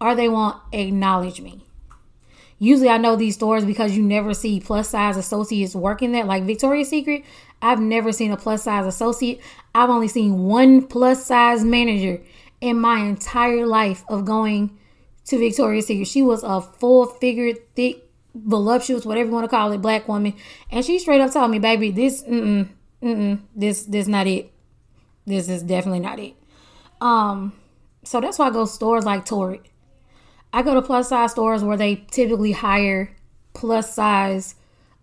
or 0.00 0.14
they 0.14 0.28
won't 0.28 0.56
acknowledge 0.72 1.40
me. 1.40 1.64
Usually 2.58 2.88
I 2.88 2.96
know 2.96 3.16
these 3.16 3.34
stores 3.34 3.64
because 3.64 3.96
you 3.96 4.02
never 4.02 4.34
see 4.34 4.60
plus 4.60 4.88
size 4.88 5.16
associates 5.16 5.74
working 5.74 6.12
there. 6.12 6.24
Like 6.24 6.44
Victoria's 6.44 6.88
Secret, 6.88 7.24
I've 7.60 7.80
never 7.80 8.12
seen 8.12 8.30
a 8.30 8.36
plus 8.36 8.64
size 8.64 8.86
associate. 8.86 9.40
I've 9.74 9.90
only 9.90 10.08
seen 10.08 10.38
one 10.44 10.86
plus 10.86 11.26
size 11.26 11.64
manager 11.64 12.22
in 12.60 12.78
my 12.78 13.00
entire 13.00 13.66
life 13.66 14.04
of 14.08 14.24
going 14.24 14.78
to 15.26 15.38
Victoria's 15.38 15.86
Secret. 15.86 16.06
She 16.06 16.22
was 16.22 16.42
a 16.44 16.60
full 16.60 17.06
figured, 17.06 17.58
thick, 17.74 18.08
voluptuous, 18.34 19.04
whatever 19.04 19.28
you 19.28 19.34
want 19.34 19.44
to 19.44 19.48
call 19.48 19.72
it, 19.72 19.82
black 19.82 20.06
woman. 20.08 20.34
And 20.70 20.84
she 20.84 20.98
straight 20.98 21.20
up 21.20 21.32
told 21.32 21.50
me, 21.50 21.58
baby, 21.58 21.90
this, 21.90 22.22
mm-mm, 22.22 22.68
mm-mm, 23.02 23.40
this, 23.54 23.84
this 23.84 24.02
is 24.02 24.08
not 24.08 24.26
it. 24.26 24.52
This 25.26 25.48
is 25.48 25.62
definitely 25.62 26.00
not 26.00 26.18
it. 26.18 26.34
Um, 27.02 27.52
so 28.04 28.20
that's 28.20 28.38
why 28.38 28.46
I 28.46 28.50
go 28.50 28.64
stores 28.64 29.04
like 29.04 29.24
Torrid. 29.24 29.62
I 30.52 30.62
go 30.62 30.74
to 30.74 30.82
plus 30.82 31.08
size 31.08 31.32
stores 31.32 31.64
where 31.64 31.76
they 31.76 31.96
typically 32.12 32.52
hire 32.52 33.14
plus 33.54 33.92
size 33.92 34.54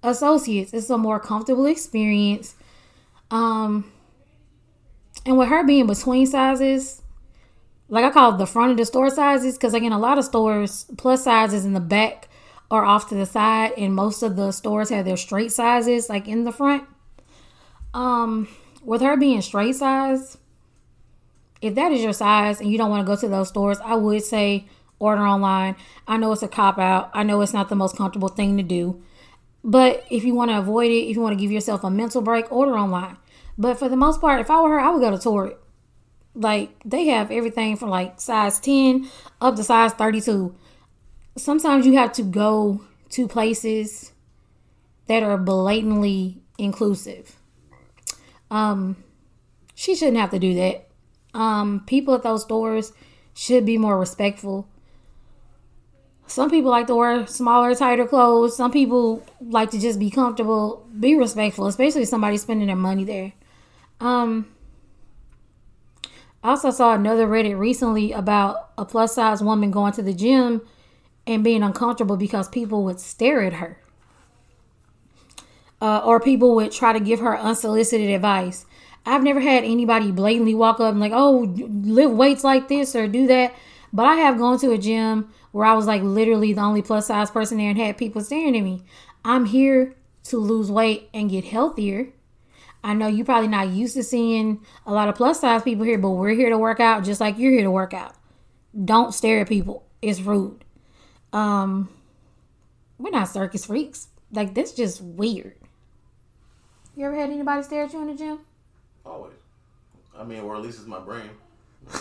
associates. 0.02 0.74
It's 0.74 0.90
a 0.90 0.98
more 0.98 1.20
comfortable 1.20 1.66
experience. 1.66 2.56
Um, 3.30 3.92
and 5.26 5.38
with 5.38 5.50
her 5.50 5.66
being 5.66 5.88
between 5.88 6.26
sizes, 6.26 7.02
like 7.90 8.06
I 8.06 8.12
call 8.12 8.36
it 8.36 8.38
the 8.38 8.48
front 8.48 8.72
of 8.72 8.78
the 8.78 8.86
store 8.86 9.10
sizes, 9.10 9.58
because 9.58 9.74
again, 9.74 9.92
a 9.92 10.00
lot 10.00 10.18
of 10.18 10.24
stores 10.24 10.86
plus 10.98 11.26
sizes 11.26 11.66
in 11.66 11.74
the 11.74 11.82
back 11.82 12.30
or 12.72 12.86
off 12.86 13.10
to 13.10 13.16
the 13.16 13.26
side, 13.26 13.74
and 13.78 13.94
most 13.94 14.24
of 14.24 14.38
the 14.38 14.54
stores 14.54 14.90
have 14.90 15.04
their 15.04 15.18
straight 15.18 15.52
sizes 15.52 16.08
like 16.08 16.30
in 16.30 16.46
the 16.46 16.54
front. 16.54 16.84
Um, 17.94 18.48
with 18.86 19.02
her 19.02 19.18
being 19.18 19.42
straight 19.42 19.76
size, 19.76 20.38
if 21.62 21.76
that 21.76 21.92
is 21.92 22.02
your 22.02 22.14
size 22.14 22.62
and 22.62 22.72
you 22.72 22.78
don't 22.78 22.90
want 22.90 23.06
to 23.06 23.08
go 23.08 23.20
to 23.20 23.28
those 23.28 23.50
stores, 23.50 23.80
I 23.84 23.96
would 23.96 24.24
say 24.24 24.68
order 25.00 25.26
online. 25.26 25.76
I 26.08 26.18
know 26.18 26.32
it's 26.32 26.44
a 26.44 26.48
cop 26.48 26.78
out. 26.78 27.10
I 27.14 27.24
know 27.24 27.42
it's 27.42 27.54
not 27.54 27.70
the 27.70 27.76
most 27.76 27.98
comfortable 27.98 28.30
thing 28.30 28.58
to 28.58 28.64
do. 28.64 29.02
But 29.64 30.06
if 30.10 30.24
you 30.24 30.34
want 30.36 30.52
to 30.52 30.58
avoid 30.58 30.92
it, 30.92 31.10
if 31.10 31.16
you 31.16 31.22
want 31.22 31.38
to 31.38 31.42
give 31.42 31.52
yourself 31.52 31.84
a 31.84 31.90
mental 31.90 32.22
break, 32.22 32.52
order 32.52 32.78
online. 32.78 33.18
But 33.58 33.78
for 33.78 33.90
the 33.90 33.98
most 33.98 34.22
part, 34.22 34.40
if 34.40 34.50
I 34.50 34.62
were 34.62 34.70
her, 34.70 34.80
I 34.80 34.90
would 34.90 35.02
go 35.02 35.12
to 35.12 35.18
Torrid. 35.18 35.58
Like 36.34 36.72
they 36.86 37.08
have 37.08 37.32
everything 37.32 37.76
from 37.76 37.90
like 37.90 38.22
size 38.22 38.60
10 38.60 39.10
up 39.42 39.56
to 39.56 39.64
size 39.64 39.94
32. 39.94 40.56
Sometimes 41.38 41.86
you 41.86 41.94
have 41.94 42.14
to 42.14 42.24
go 42.24 42.82
to 43.10 43.28
places 43.28 44.14
that 45.08 45.24
are 45.24 45.38
blatantly 45.38 46.42
inclusive. 46.58 47.36
Um 48.50 49.04
she 49.76 49.96
shouldn't 49.96 50.18
have 50.18 50.32
to 50.32 50.40
do 50.40 50.54
that. 50.56 50.89
Um 51.34 51.84
people 51.86 52.16
at 52.16 52.24
those 52.24 52.44
stores 52.44 52.94
should 53.34 53.66
be 53.66 53.78
more 53.78 54.00
respectful 54.00 54.68
some 56.30 56.52
people 56.52 56.70
like 56.70 56.86
to 56.88 56.96
wear 56.96 57.26
smaller, 57.26 57.74
tighter 57.74 58.06
clothes. 58.06 58.56
Some 58.56 58.72
people 58.72 59.26
like 59.42 59.72
to 59.72 59.80
just 59.80 59.98
be 59.98 60.12
comfortable. 60.12 60.88
Be 60.98 61.16
respectful, 61.16 61.66
especially 61.66 62.04
if 62.04 62.10
somebody's 62.10 62.44
spending 62.44 62.68
their 62.68 62.76
money 62.76 63.04
there. 63.04 63.34
Um, 64.00 64.46
I 66.44 66.52
also 66.52 66.70
saw 66.70 66.94
another 66.94 67.28
Reddit 67.28 67.58
recently 67.58 68.12
about 68.12 68.70
a 68.78 68.86
plus 68.86 69.16
size 69.16 69.42
woman 69.42 69.72
going 69.72 69.94
to 69.94 70.04
the 70.04 70.14
gym 70.14 70.62
and 71.26 71.44
being 71.44 71.64
uncomfortable 71.64 72.16
because 72.16 72.48
people 72.48 72.84
would 72.84 73.00
stare 73.00 73.42
at 73.42 73.54
her. 73.54 73.82
Uh, 75.82 76.02
or 76.06 76.20
people 76.20 76.54
would 76.56 76.72
try 76.72 76.94
to 76.94 77.00
give 77.00 77.22
her 77.22 77.40
unsolicited 77.40 78.12
advice. 78.12 78.68
I've 79.10 79.24
never 79.24 79.40
had 79.40 79.64
anybody 79.64 80.12
blatantly 80.12 80.54
walk 80.54 80.80
up 80.80 80.92
and 80.92 81.00
like, 81.00 81.12
oh, 81.14 81.52
lift 81.58 82.14
weights 82.14 82.44
like 82.44 82.68
this 82.68 82.96
or 82.96 83.08
do 83.08 83.26
that. 83.28 83.56
But 83.92 84.06
I 84.06 84.16
have 84.16 84.38
gone 84.38 84.60
to 84.60 84.72
a 84.72 84.78
gym 84.78 85.34
where 85.52 85.66
I 85.66 85.74
was 85.74 85.88
like 85.88 86.04
literally 86.04 86.54
the 86.54 86.62
only 86.62 86.84
plus 86.84 87.08
size 87.08 87.32
person 87.32 87.58
there 87.58 87.72
and 87.72 87.80
had 87.80 87.98
people 87.98 88.22
staring 88.22 88.56
at 88.56 88.64
me. 88.64 88.84
I'm 89.26 89.46
here 89.46 89.96
to 90.26 90.38
lose 90.38 90.72
weight 90.72 91.10
and 91.12 91.30
get 91.30 91.46
healthier. 91.46 92.10
I 92.84 92.94
know 92.94 93.08
you're 93.08 93.26
probably 93.26 93.48
not 93.48 93.70
used 93.70 93.96
to 93.96 94.04
seeing 94.04 94.64
a 94.86 94.94
lot 94.94 95.10
of 95.10 95.16
plus 95.16 95.42
size 95.42 95.64
people 95.64 95.86
here, 95.86 95.98
but 95.98 96.12
we're 96.12 96.36
here 96.36 96.50
to 96.50 96.58
work 96.58 96.80
out 96.80 97.04
just 97.04 97.20
like 97.20 97.40
you're 97.40 97.52
here 97.52 97.64
to 97.64 97.72
work 97.72 97.96
out. 97.96 98.14
Don't 98.86 99.14
stare 99.14 99.42
at 99.42 99.50
people. 99.50 99.88
It's 100.04 100.22
rude. 100.22 100.64
Um 101.34 101.90
we're 103.00 103.10
not 103.10 103.30
circus 103.30 103.66
freaks. 103.66 104.10
Like 104.32 104.54
that's 104.54 104.72
just 104.72 105.02
weird. 105.02 105.56
You 106.96 107.06
ever 107.06 107.16
had 107.16 107.32
anybody 107.32 107.64
stare 107.64 107.86
at 107.86 107.94
you 107.94 108.02
in 108.02 108.08
the 108.08 108.16
gym? 108.16 108.40
Always. 109.06 109.34
I 110.18 110.24
mean, 110.24 110.42
or 110.42 110.56
at 110.56 110.62
least 110.62 110.80
it's 110.80 110.88
my 110.88 111.00
brain. 111.00 111.30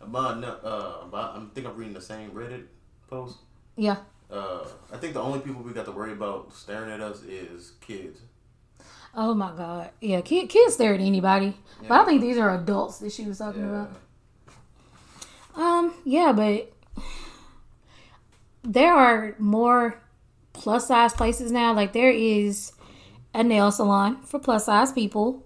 About, 0.00 0.44
uh, 0.44 1.06
about, 1.06 1.36
I 1.36 1.42
think 1.54 1.66
I'm 1.66 1.76
reading 1.76 1.92
the 1.92 2.00
same 2.00 2.30
Reddit 2.30 2.66
post. 3.10 3.38
Yeah. 3.76 3.96
Uh, 4.30 4.64
I 4.92 4.96
think 4.96 5.14
the 5.14 5.20
only 5.20 5.40
people 5.40 5.62
we 5.62 5.72
got 5.72 5.86
to 5.86 5.92
worry 5.92 6.12
about 6.12 6.54
staring 6.54 6.90
at 6.90 7.00
us 7.00 7.22
is 7.24 7.72
kids. 7.80 8.20
Oh 9.14 9.34
my 9.34 9.50
god, 9.56 9.90
yeah, 10.00 10.20
kid, 10.20 10.48
kids 10.48 10.74
stare 10.74 10.94
at 10.94 11.00
anybody, 11.00 11.56
yeah. 11.82 11.88
but 11.88 12.00
I 12.00 12.04
think 12.04 12.20
these 12.20 12.38
are 12.38 12.54
adults 12.54 12.98
that 12.98 13.10
she 13.10 13.24
was 13.24 13.38
talking 13.38 13.62
yeah. 13.62 13.68
about. 13.68 13.90
Um, 15.56 15.94
yeah, 16.04 16.32
but 16.32 16.72
there 18.62 18.94
are 18.94 19.34
more 19.38 20.00
plus 20.52 20.88
size 20.88 21.14
places 21.14 21.50
now. 21.50 21.72
Like 21.72 21.92
there 21.92 22.10
is 22.10 22.72
a 23.34 23.42
nail 23.42 23.72
salon 23.72 24.22
for 24.22 24.38
plus 24.38 24.66
size 24.66 24.92
people. 24.92 25.44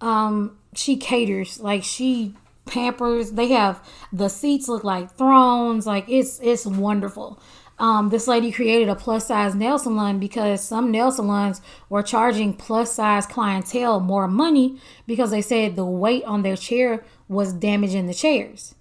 Um, 0.00 0.58
she 0.74 0.96
caters, 0.96 1.60
like 1.60 1.84
she 1.84 2.34
pampers. 2.66 3.32
They 3.32 3.48
have 3.48 3.86
the 4.12 4.28
seats 4.28 4.68
look 4.68 4.84
like 4.84 5.12
thrones. 5.16 5.86
Like 5.86 6.08
it's 6.08 6.40
it's 6.42 6.66
wonderful. 6.66 7.40
Um, 7.78 8.10
this 8.10 8.28
lady 8.28 8.52
created 8.52 8.88
a 8.88 8.94
plus 8.94 9.26
size 9.26 9.54
nail 9.54 9.78
salon 9.78 10.20
because 10.20 10.62
some 10.62 10.92
nail 10.92 11.10
salons 11.10 11.60
were 11.88 12.04
charging 12.04 12.54
plus 12.54 12.92
size 12.92 13.26
clientele 13.26 13.98
more 13.98 14.28
money 14.28 14.78
because 15.08 15.32
they 15.32 15.42
said 15.42 15.74
the 15.74 15.84
weight 15.84 16.22
on 16.24 16.42
their 16.42 16.56
chair 16.56 17.04
was 17.28 17.52
damaging 17.52 18.06
the 18.06 18.14
chairs. 18.14 18.76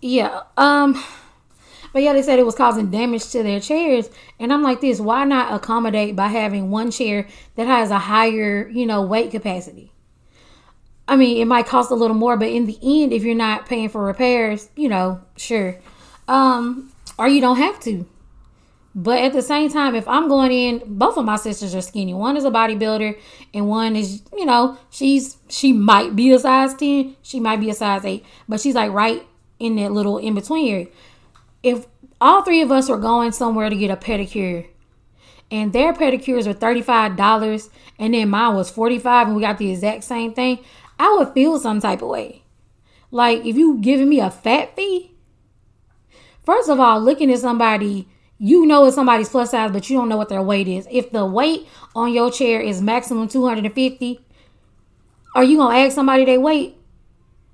Yeah. 0.00 0.42
Um 0.56 1.02
but 1.94 2.02
yeah, 2.02 2.12
they 2.12 2.22
said 2.22 2.40
it 2.40 2.44
was 2.44 2.56
causing 2.56 2.90
damage 2.90 3.30
to 3.30 3.44
their 3.44 3.60
chairs. 3.60 4.10
And 4.40 4.52
I'm 4.52 4.64
like 4.64 4.80
this, 4.80 4.98
why 4.98 5.22
not 5.22 5.54
accommodate 5.54 6.16
by 6.16 6.26
having 6.26 6.68
one 6.72 6.90
chair 6.90 7.28
that 7.54 7.68
has 7.68 7.92
a 7.92 8.00
higher, 8.00 8.68
you 8.68 8.84
know, 8.84 9.02
weight 9.02 9.30
capacity? 9.30 9.92
I 11.06 11.14
mean, 11.14 11.40
it 11.40 11.44
might 11.44 11.66
cost 11.66 11.92
a 11.92 11.94
little 11.94 12.16
more, 12.16 12.36
but 12.36 12.48
in 12.48 12.66
the 12.66 12.76
end, 12.82 13.12
if 13.12 13.22
you're 13.22 13.36
not 13.36 13.66
paying 13.66 13.88
for 13.88 14.04
repairs, 14.04 14.70
you 14.74 14.88
know, 14.88 15.20
sure. 15.36 15.78
Um, 16.26 16.92
or 17.16 17.28
you 17.28 17.40
don't 17.40 17.58
have 17.58 17.78
to. 17.82 18.04
But 18.96 19.22
at 19.22 19.32
the 19.32 19.42
same 19.42 19.70
time, 19.70 19.94
if 19.94 20.08
I'm 20.08 20.26
going 20.26 20.50
in, 20.50 20.82
both 20.84 21.16
of 21.16 21.24
my 21.24 21.36
sisters 21.36 21.76
are 21.76 21.80
skinny. 21.80 22.12
One 22.12 22.36
is 22.36 22.44
a 22.44 22.50
bodybuilder, 22.50 23.16
and 23.52 23.68
one 23.68 23.94
is, 23.94 24.22
you 24.36 24.46
know, 24.46 24.78
she's 24.90 25.36
she 25.48 25.72
might 25.72 26.16
be 26.16 26.32
a 26.32 26.40
size 26.40 26.74
10, 26.74 27.14
she 27.22 27.38
might 27.38 27.60
be 27.60 27.70
a 27.70 27.74
size 27.74 28.04
8, 28.04 28.24
but 28.48 28.60
she's 28.60 28.74
like 28.74 28.90
right 28.90 29.24
in 29.60 29.76
that 29.76 29.92
little 29.92 30.18
in 30.18 30.34
between 30.34 30.72
area. 30.72 30.86
If 31.64 31.86
all 32.20 32.42
three 32.42 32.60
of 32.60 32.70
us 32.70 32.88
were 32.88 32.98
going 32.98 33.32
somewhere 33.32 33.70
to 33.70 33.76
get 33.76 33.90
a 33.90 33.96
pedicure, 33.96 34.68
and 35.50 35.72
their 35.72 35.92
pedicures 35.92 36.46
are 36.46 36.54
$35, 36.54 37.70
and 37.98 38.14
then 38.14 38.28
mine 38.28 38.54
was 38.54 38.70
45 38.70 39.28
and 39.28 39.36
we 39.36 39.42
got 39.42 39.58
the 39.58 39.70
exact 39.70 40.04
same 40.04 40.34
thing, 40.34 40.58
I 40.98 41.14
would 41.16 41.32
feel 41.32 41.58
some 41.58 41.80
type 41.80 42.02
of 42.02 42.08
way. 42.08 42.42
Like 43.10 43.44
if 43.44 43.56
you 43.56 43.78
giving 43.78 44.08
me 44.08 44.20
a 44.20 44.30
fat 44.30 44.76
fee, 44.76 45.12
first 46.44 46.68
of 46.68 46.80
all, 46.80 47.00
looking 47.00 47.32
at 47.32 47.38
somebody, 47.38 48.08
you 48.38 48.66
know 48.66 48.84
it's 48.86 48.96
somebody's 48.96 49.28
plus 49.28 49.52
size, 49.52 49.70
but 49.70 49.88
you 49.88 49.96
don't 49.96 50.08
know 50.08 50.16
what 50.16 50.28
their 50.28 50.42
weight 50.42 50.68
is. 50.68 50.86
If 50.90 51.12
the 51.12 51.24
weight 51.24 51.66
on 51.94 52.12
your 52.12 52.30
chair 52.30 52.60
is 52.60 52.82
maximum 52.82 53.28
250, 53.28 54.20
are 55.34 55.44
you 55.44 55.56
gonna 55.56 55.78
ask 55.78 55.94
somebody 55.94 56.24
their 56.24 56.40
weight? 56.40 56.76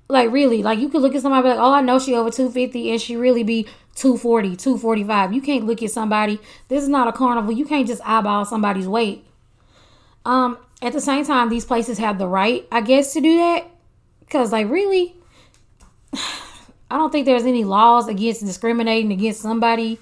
Like 0.09 0.31
really, 0.31 0.63
like 0.63 0.79
you 0.79 0.89
could 0.89 1.01
look 1.01 1.15
at 1.15 1.21
somebody 1.21 1.47
like, 1.47 1.59
oh, 1.59 1.71
I 1.71 1.81
know 1.81 1.99
she 1.99 2.15
over 2.15 2.29
250 2.29 2.91
and 2.91 2.99
she 2.99 3.15
really 3.15 3.43
be 3.43 3.67
240, 3.95 4.55
245. 4.55 5.33
You 5.33 5.41
can't 5.41 5.65
look 5.65 5.83
at 5.83 5.91
somebody. 5.91 6.39
This 6.67 6.83
is 6.83 6.89
not 6.89 7.07
a 7.07 7.11
carnival. 7.11 7.51
You 7.51 7.65
can't 7.65 7.87
just 7.87 8.01
eyeball 8.05 8.45
somebody's 8.45 8.87
weight. 8.87 9.25
Um, 10.25 10.57
at 10.81 10.93
the 10.93 11.01
same 11.01 11.25
time, 11.25 11.49
these 11.49 11.65
places 11.65 11.97
have 11.97 12.17
the 12.17 12.27
right, 12.27 12.67
I 12.71 12.81
guess, 12.81 13.13
to 13.13 13.21
do 13.21 13.37
that. 13.37 13.67
Cause 14.29 14.51
like 14.51 14.69
really, 14.69 15.15
I 16.13 16.97
don't 16.97 17.11
think 17.11 17.25
there's 17.25 17.45
any 17.45 17.63
laws 17.63 18.07
against 18.07 18.45
discriminating 18.45 19.11
against 19.11 19.41
somebody 19.41 19.99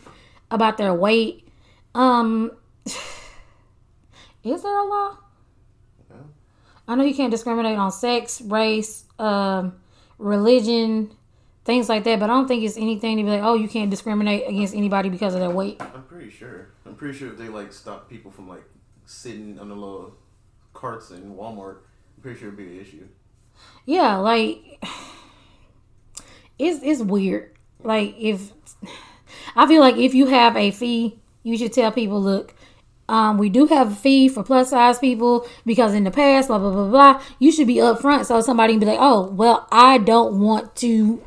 about 0.51 0.77
their 0.77 0.93
weight. 0.93 1.47
Um, 1.95 2.51
is 4.43 4.63
there 4.63 4.77
a 4.77 4.85
law? 4.85 5.17
I 6.87 6.95
know 6.95 7.03
you 7.03 7.13
can't 7.13 7.29
discriminate 7.29 7.77
on 7.77 7.91
sex, 7.91 8.41
race, 8.41 9.05
um, 9.19 9.79
religion, 10.17 11.11
things 11.69 11.87
like 11.87 12.03
that. 12.03 12.19
But 12.19 12.29
I 12.29 12.33
don't 12.33 12.47
think 12.47 12.63
it's 12.63 12.77
anything 12.77 13.17
to 13.17 13.23
be 13.23 13.29
like, 13.29 13.43
oh, 13.43 13.53
you 13.53 13.69
can't 13.69 13.91
discriminate 13.91 14.47
against 14.47 14.73
anybody 14.73 15.09
because 15.09 15.35
of 15.35 15.39
their 15.39 15.51
weight. 15.51 15.77
I'm 15.79 16.03
pretty 16.03 16.31
sure. 16.31 16.69
I'm 16.85 16.95
pretty 16.95 17.17
sure 17.17 17.29
if 17.29 17.37
they 17.37 17.47
like 17.47 17.71
stop 17.71 18.09
people 18.09 18.31
from 18.31 18.49
like 18.49 18.63
sitting 19.05 19.59
on 19.59 19.69
the 19.69 19.75
little 19.75 20.15
carts 20.73 21.11
in 21.11 21.35
Walmart, 21.35 21.77
I'm 22.17 22.23
pretty 22.23 22.39
sure 22.39 22.47
it'd 22.47 22.57
be 22.57 22.65
an 22.65 22.81
issue. 22.81 23.07
Yeah, 23.85 24.17
like 24.17 24.59
it's 26.59 26.83
it's 26.83 27.01
weird. 27.01 27.55
Like 27.83 28.15
if 28.17 28.51
I 29.55 29.67
feel 29.67 29.81
like 29.81 29.97
if 29.97 30.15
you 30.15 30.25
have 30.25 30.57
a 30.57 30.71
fee, 30.71 31.19
you 31.43 31.55
should 31.55 31.73
tell 31.73 31.91
people, 31.91 32.19
look, 32.19 32.55
um, 33.07 33.37
we 33.37 33.49
do 33.49 33.67
have 33.67 33.91
a 33.91 33.95
fee 33.95 34.27
for 34.27 34.43
plus 34.43 34.71
size 34.71 34.97
people 34.97 35.47
because 35.65 35.93
in 35.93 36.03
the 36.03 36.11
past, 36.11 36.47
blah 36.47 36.57
blah 36.57 36.71
blah 36.71 36.89
blah. 36.89 37.21
You 37.37 37.51
should 37.51 37.67
be 37.67 37.75
upfront 37.75 38.25
so 38.25 38.41
somebody 38.41 38.73
can 38.73 38.79
be 38.79 38.85
like, 38.87 38.99
oh, 38.99 39.29
well, 39.29 39.67
I 39.71 39.99
don't 39.99 40.39
want 40.39 40.75
to 40.77 41.23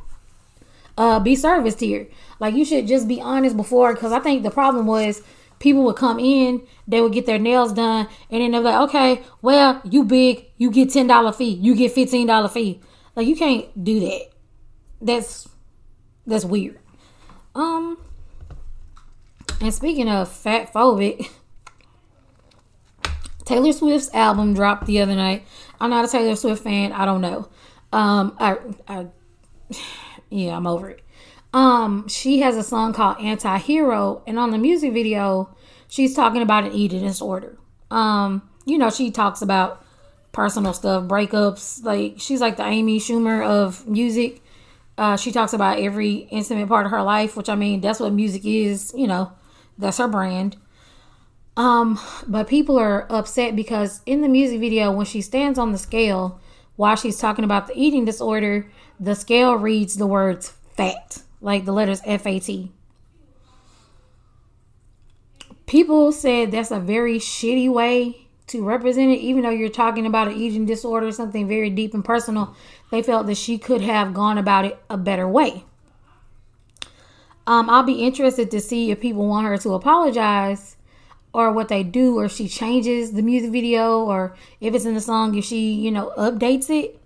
uh, 0.97 1.21
be 1.21 1.35
serviced 1.35 1.81
here. 1.81 2.09
Like 2.41 2.55
you 2.55 2.65
should 2.65 2.87
just 2.87 3.09
be 3.09 3.21
honest 3.21 3.57
before, 3.57 3.95
because 3.95 4.13
I 4.13 4.21
think 4.21 4.43
the 4.43 4.51
problem 4.51 4.87
was 4.87 5.23
people 5.59 5.85
would 5.85 5.97
come 5.97 6.19
in, 6.19 6.67
they 6.89 7.01
would 7.01 7.13
get 7.13 7.27
their 7.27 7.39
nails 7.39 7.73
done, 7.73 8.09
and 8.31 8.43
then 8.43 8.51
they're 8.51 8.61
like, 8.61 8.89
okay, 8.89 9.23
well, 9.43 9.81
you 9.85 10.05
big, 10.05 10.47
you 10.59 10.71
get 10.71 10.91
ten 10.91 11.07
dollar 11.07 11.33
fee, 11.33 11.55
you 11.55 11.75
get 11.75 11.93
fifteen 11.93 12.27
dollar 12.27 12.49
fee. 12.49 12.81
Like 13.15 13.27
you 13.27 13.37
can't 13.37 13.85
do 13.85 14.01
that. 14.01 14.31
That's 15.01 15.49
that's 16.27 16.45
weird. 16.45 16.79
Um, 17.55 17.99
and 19.61 19.73
speaking 19.73 20.09
of 20.09 20.33
fat 20.33 20.73
phobic, 20.73 21.29
Taylor 23.45 23.73
Swift's 23.73 24.13
album 24.15 24.55
dropped 24.55 24.87
the 24.87 25.01
other 25.01 25.15
night. 25.15 25.45
I'm 25.81 25.91
not 25.91 26.05
a 26.05 26.09
Taylor 26.09 26.37
Swift 26.37 26.63
fan. 26.63 26.93
I 26.93 27.05
don't 27.05 27.21
know. 27.21 27.49
Um, 27.93 28.37
I, 28.39 28.57
I, 28.89 29.07
yeah, 30.33 30.57
I'm 30.57 30.67
over 30.67 30.91
it. 30.91 31.03
Um, 31.53 32.09
she 32.09 32.41
has 32.41 32.57
a 32.57 32.63
song 32.63 32.93
called 32.95 33.21
Anti-Hero, 33.21 34.23
and 34.27 34.39
on 34.39 34.51
the 34.51 34.59
music 34.59 34.93
video, 34.93 35.55
she's 35.89 36.15
talking 36.15 36.43
about 36.43 36.65
an 36.65 36.73
eating 36.73 37.03
disorder. 37.03 37.59
Um, 37.91 38.49
you 38.65 38.79
know, 38.79 38.91
she 38.91 39.11
talks 39.11 39.43
about 39.43 39.85
personal 40.33 40.73
stuff, 40.73 41.05
breakups. 41.05 41.85
Like 41.85 42.15
she's 42.19 42.41
like 42.41 42.57
the 42.57 42.65
Amy 42.65 42.99
Schumer 42.99 43.47
of 43.47 43.87
music. 43.87 44.43
Uh, 44.97 45.17
she 45.17 45.33
talks 45.33 45.53
about 45.53 45.79
every 45.79 46.29
intimate 46.31 46.69
part 46.69 46.87
of 46.87 46.93
her 46.93 47.03
life, 47.03 47.37
which 47.37 47.49
I 47.49 47.55
mean, 47.55 47.81
that's 47.81 48.01
what 48.01 48.13
music 48.13 48.45
is. 48.45 48.93
You 48.97 49.07
know, 49.07 49.33
that's 49.79 49.99
her 49.99 50.09
brand. 50.09 50.57
Um, 51.57 52.01
but 52.27 52.49
people 52.49 52.79
are 52.79 53.07
upset 53.13 53.55
because 53.55 54.01
in 54.07 54.23
the 54.23 54.29
music 54.29 54.61
video, 54.61 54.91
when 54.91 55.05
she 55.05 55.21
stands 55.21 55.59
on 55.59 55.73
the 55.73 55.79
scale 55.79 56.41
while 56.77 56.97
she's 56.97 57.19
talking 57.19 57.45
about 57.45 57.67
the 57.67 57.75
eating 57.77 58.07
disorder, 58.07 58.71
the 59.03 59.17
scale 59.17 59.57
reads 59.57 59.97
the 59.97 60.07
words 60.07 60.53
fat, 60.77 61.23
like 61.41 61.65
the 61.65 61.73
letters 61.73 62.01
F 62.07 62.25
A 62.25 62.39
T. 62.39 62.71
People 65.67 66.13
said 66.13 66.53
that's 66.53 66.71
a 66.71 66.79
very 66.79 67.19
shitty 67.19 67.71
way 67.71 68.29
to 68.47 68.65
represent 68.65 69.11
it, 69.11 69.19
even 69.19 69.43
though 69.43 69.51
you're 69.51 69.69
talking 69.69 70.07
about 70.07 70.29
an 70.29 70.37
eating 70.37 70.67
disorder, 70.67 71.11
something 71.11 71.49
very 71.49 71.69
deep 71.69 71.95
and 71.95 72.05
personal. 72.05 72.55
They 72.93 73.03
felt 73.03 73.27
that 73.27 73.37
she 73.37 73.59
could 73.59 73.81
have 73.81 74.15
gone 74.15 74.39
about 74.39 74.67
it 74.67 74.79
a 74.89 74.97
better 74.97 75.27
way. 75.27 75.65
Um, 77.47 77.69
I'll 77.69 77.83
be 77.83 78.05
interested 78.05 78.53
to 78.53 78.61
see 78.61 78.93
if 78.93 79.01
people 79.01 79.27
want 79.27 79.49
her 79.49 79.59
to 79.59 79.75
apologize 79.75 80.77
or 81.33 81.51
what 81.51 81.69
they 81.69 81.83
do 81.83 82.19
or 82.19 82.29
she 82.29 82.47
changes 82.47 83.13
the 83.13 83.23
music 83.23 83.51
video 83.51 84.05
or 84.05 84.37
if 84.61 84.75
it's 84.75 84.85
in 84.85 84.95
the 84.95 85.01
song 85.01 85.35
if 85.35 85.45
she 85.45 85.73
you 85.73 85.91
know 85.91 86.13
updates 86.17 86.71
it 86.71 87.02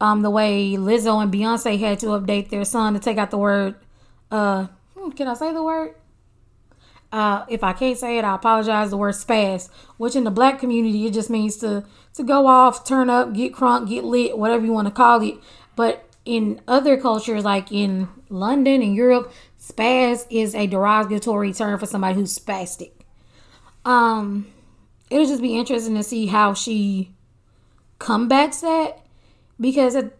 um 0.00 0.22
the 0.22 0.30
way 0.30 0.72
lizzo 0.72 1.22
and 1.22 1.32
beyonce 1.32 1.78
had 1.78 1.98
to 1.98 2.06
update 2.06 2.48
their 2.48 2.64
song 2.64 2.94
to 2.94 3.00
take 3.00 3.18
out 3.18 3.30
the 3.30 3.38
word 3.38 3.74
uh 4.30 4.66
hmm, 4.96 5.10
can 5.10 5.28
i 5.28 5.34
say 5.34 5.52
the 5.52 5.62
word? 5.62 5.94
Uh 7.12 7.44
if 7.48 7.64
i 7.64 7.72
can't 7.72 7.98
say 7.98 8.18
it 8.18 8.24
i 8.24 8.34
apologize 8.34 8.90
the 8.90 8.96
word 8.96 9.14
spaz 9.14 9.68
which 9.96 10.14
in 10.14 10.24
the 10.24 10.30
black 10.30 10.58
community 10.58 11.06
it 11.06 11.12
just 11.12 11.30
means 11.30 11.56
to 11.56 11.84
to 12.14 12.22
go 12.22 12.46
off 12.46 12.84
turn 12.84 13.10
up 13.10 13.32
get 13.32 13.52
crunk 13.52 13.88
get 13.88 14.04
lit 14.04 14.38
whatever 14.38 14.64
you 14.64 14.72
want 14.72 14.88
to 14.88 14.94
call 14.94 15.22
it. 15.22 15.36
But 15.76 16.04
in 16.24 16.60
other 16.68 17.00
cultures 17.00 17.44
like 17.44 17.72
in 17.72 18.06
london 18.28 18.82
and 18.82 18.94
europe 18.94 19.32
spaz 19.58 20.26
is 20.30 20.54
a 20.54 20.66
derogatory 20.66 21.52
term 21.52 21.78
for 21.78 21.86
somebody 21.86 22.14
who's 22.14 22.36
spastic. 22.36 22.92
Um, 23.84 24.52
it'll 25.10 25.26
just 25.26 25.42
be 25.42 25.58
interesting 25.58 25.94
to 25.94 26.02
see 26.02 26.26
how 26.26 26.54
she 26.54 27.14
combats 27.98 28.60
that 28.60 29.04
because 29.60 29.94
at, 29.94 30.12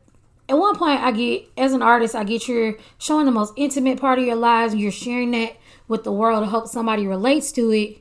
at 0.48 0.58
one 0.58 0.76
point 0.76 1.00
I 1.00 1.12
get 1.12 1.48
as 1.56 1.72
an 1.72 1.82
artist 1.82 2.14
I 2.14 2.24
get 2.24 2.48
you're 2.48 2.76
showing 2.98 3.26
the 3.26 3.32
most 3.32 3.52
intimate 3.56 4.00
part 4.00 4.18
of 4.18 4.24
your 4.24 4.36
lives 4.36 4.72
and 4.72 4.80
you're 4.80 4.92
sharing 4.92 5.30
that 5.32 5.56
with 5.88 6.04
the 6.04 6.12
world 6.12 6.44
to 6.44 6.50
hope 6.50 6.68
somebody 6.68 7.06
relates 7.06 7.50
to 7.52 7.70
it. 7.72 7.98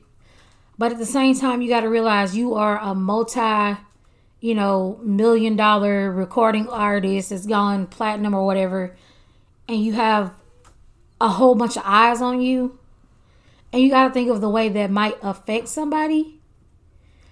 But 0.78 0.92
at 0.92 0.98
the 0.98 1.06
same 1.06 1.34
time, 1.34 1.60
you 1.60 1.68
got 1.68 1.80
to 1.80 1.88
realize 1.88 2.36
you 2.36 2.54
are 2.54 2.78
a 2.78 2.94
multi, 2.94 3.76
you 4.40 4.54
know, 4.54 4.98
million 5.02 5.56
dollar 5.56 6.10
recording 6.10 6.68
artist 6.68 7.30
that's 7.30 7.46
gone 7.46 7.86
platinum 7.86 8.32
or 8.32 8.46
whatever, 8.46 8.96
and 9.68 9.84
you 9.84 9.92
have 9.92 10.32
a 11.20 11.28
whole 11.28 11.54
bunch 11.54 11.76
of 11.76 11.82
eyes 11.84 12.22
on 12.22 12.40
you 12.40 12.78
and 13.72 13.82
you 13.82 13.90
got 13.90 14.08
to 14.08 14.14
think 14.14 14.30
of 14.30 14.40
the 14.40 14.48
way 14.48 14.68
that 14.68 14.90
might 14.90 15.16
affect 15.22 15.68
somebody. 15.68 16.40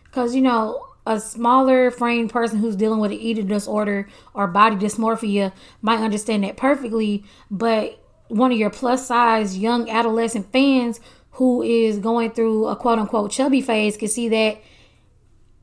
Because, 0.05 0.35
you 0.35 0.43
know, 0.43 0.88
a 1.09 1.19
smaller 1.19 1.91
framed 1.91 2.31
person 2.31 2.59
who's 2.59 2.77
dealing 2.77 3.01
with 3.01 3.11
an 3.11 3.19
eating 3.19 3.47
disorder 3.47 4.07
or 4.35 4.47
body 4.47 4.77
dysmorphia 4.77 5.53
might 5.81 6.01
understand 6.01 6.45
that 6.45 6.59
perfectly. 6.59 7.25
But 7.51 7.99
one 8.29 8.53
of 8.53 8.59
your 8.59 8.69
plus 8.69 9.07
size 9.07 9.57
young 9.57 9.89
adolescent 9.89 10.53
fans 10.53 11.01
who 11.33 11.63
is 11.63 11.99
going 11.99 12.33
through 12.33 12.67
a 12.67 12.77
quote 12.77 12.99
unquote 12.99 13.31
chubby 13.31 13.63
phase 13.63 13.97
can 13.97 14.09
see 14.09 14.29
that 14.29 14.61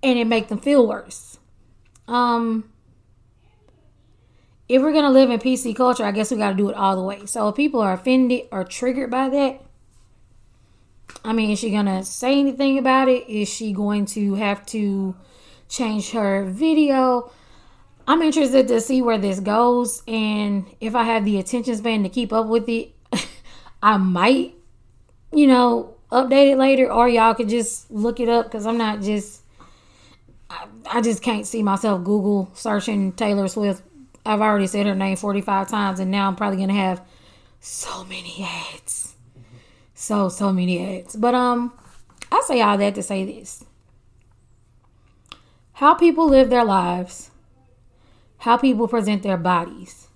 and 0.01 0.17
it 0.17 0.25
make 0.25 0.47
them 0.47 0.59
feel 0.59 0.87
worse. 0.87 1.37
Um, 2.07 2.71
if 4.67 4.81
we're 4.81 4.93
gonna 4.93 5.11
live 5.11 5.29
in 5.29 5.39
PC 5.39 5.75
culture, 5.75 6.05
I 6.05 6.11
guess 6.11 6.31
we 6.31 6.37
got 6.37 6.51
to 6.51 6.55
do 6.55 6.69
it 6.69 6.75
all 6.75 6.95
the 6.95 7.03
way. 7.03 7.27
So 7.27 7.49
if 7.49 7.55
people 7.55 7.81
are 7.81 7.93
offended 7.93 8.47
or 8.51 8.63
triggered 8.63 9.11
by 9.11 9.29
that, 9.29 9.61
I 11.23 11.33
mean, 11.33 11.51
is 11.51 11.59
she 11.59 11.69
gonna 11.69 12.03
say 12.03 12.39
anything 12.39 12.79
about 12.79 13.09
it? 13.09 13.29
Is 13.29 13.47
she 13.47 13.73
going 13.73 14.07
to 14.07 14.33
have 14.35 14.65
to 14.67 15.15
change 15.69 16.11
her 16.11 16.45
video? 16.45 17.31
I'm 18.07 18.21
interested 18.21 18.67
to 18.67 18.79
see 18.81 19.01
where 19.01 19.17
this 19.17 19.39
goes, 19.39 20.03
and 20.07 20.65
if 20.79 20.95
I 20.95 21.03
have 21.03 21.25
the 21.25 21.39
attention 21.39 21.75
span 21.75 22.03
to 22.03 22.09
keep 22.09 22.31
up 22.31 22.47
with 22.47 22.69
it, 22.69 22.93
I 23.83 23.97
might, 23.97 24.53
you 25.33 25.47
know, 25.47 25.95
update 26.11 26.51
it 26.51 26.57
later, 26.57 26.91
or 26.91 27.09
y'all 27.09 27.33
could 27.33 27.49
just 27.49 27.89
look 27.89 28.19
it 28.19 28.29
up 28.29 28.45
because 28.45 28.65
I'm 28.67 28.77
not 28.77 29.01
just, 29.01 29.41
I, 30.49 30.67
I 30.91 31.01
just 31.01 31.23
can't 31.23 31.47
see 31.47 31.63
myself 31.63 32.03
Google 32.03 32.51
searching 32.53 33.11
Taylor 33.13 33.47
Swift. 33.47 33.81
I've 34.25 34.41
already 34.41 34.67
said 34.67 34.85
her 34.85 34.95
name 34.95 35.17
45 35.17 35.67
times, 35.67 35.99
and 35.99 36.11
now 36.11 36.27
I'm 36.27 36.35
probably 36.35 36.59
gonna 36.59 36.73
have 36.73 37.01
so 37.59 38.03
many 38.03 38.43
ads 38.43 39.15
so 39.95 40.29
so 40.29 40.53
many 40.53 40.99
ads. 40.99 41.15
But 41.15 41.33
um, 41.33 41.73
I 42.31 42.43
say 42.45 42.61
all 42.61 42.77
that 42.77 42.93
to 42.95 43.03
say 43.03 43.25
this: 43.25 43.65
how 45.75 45.93
people 45.93 46.29
live 46.29 46.49
their 46.49 46.63
lives, 46.63 47.31
how 48.37 48.55
people 48.55 48.87
present 48.87 49.23
their 49.23 49.37
bodies. 49.37 50.07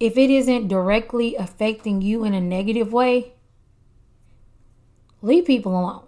If 0.00 0.18
it 0.18 0.28
isn't 0.28 0.66
directly 0.66 1.36
affecting 1.36 2.02
you 2.02 2.24
in 2.24 2.34
a 2.34 2.40
negative 2.40 2.92
way, 2.92 3.34
leave 5.22 5.44
people 5.44 5.78
alone. 5.78 6.02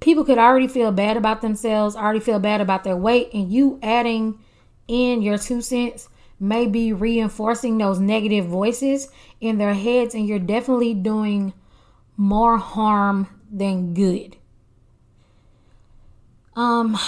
People 0.00 0.24
could 0.24 0.38
already 0.38 0.66
feel 0.66 0.90
bad 0.90 1.16
about 1.16 1.40
themselves, 1.40 1.94
already 1.94 2.18
feel 2.18 2.40
bad 2.40 2.60
about 2.60 2.82
their 2.82 2.96
weight, 2.96 3.32
and 3.32 3.52
you 3.52 3.78
adding 3.80 4.40
in 4.88 5.22
your 5.22 5.38
two 5.38 5.62
cents 5.62 6.08
may 6.40 6.66
be 6.66 6.92
reinforcing 6.92 7.78
those 7.78 8.00
negative 8.00 8.46
voices 8.46 9.08
in 9.40 9.58
their 9.58 9.74
heads, 9.74 10.16
and 10.16 10.26
you're 10.26 10.40
definitely 10.40 10.94
doing 10.94 11.52
more 12.16 12.58
harm 12.58 13.28
than 13.52 13.94
good. 13.94 14.36
Um, 16.54 16.98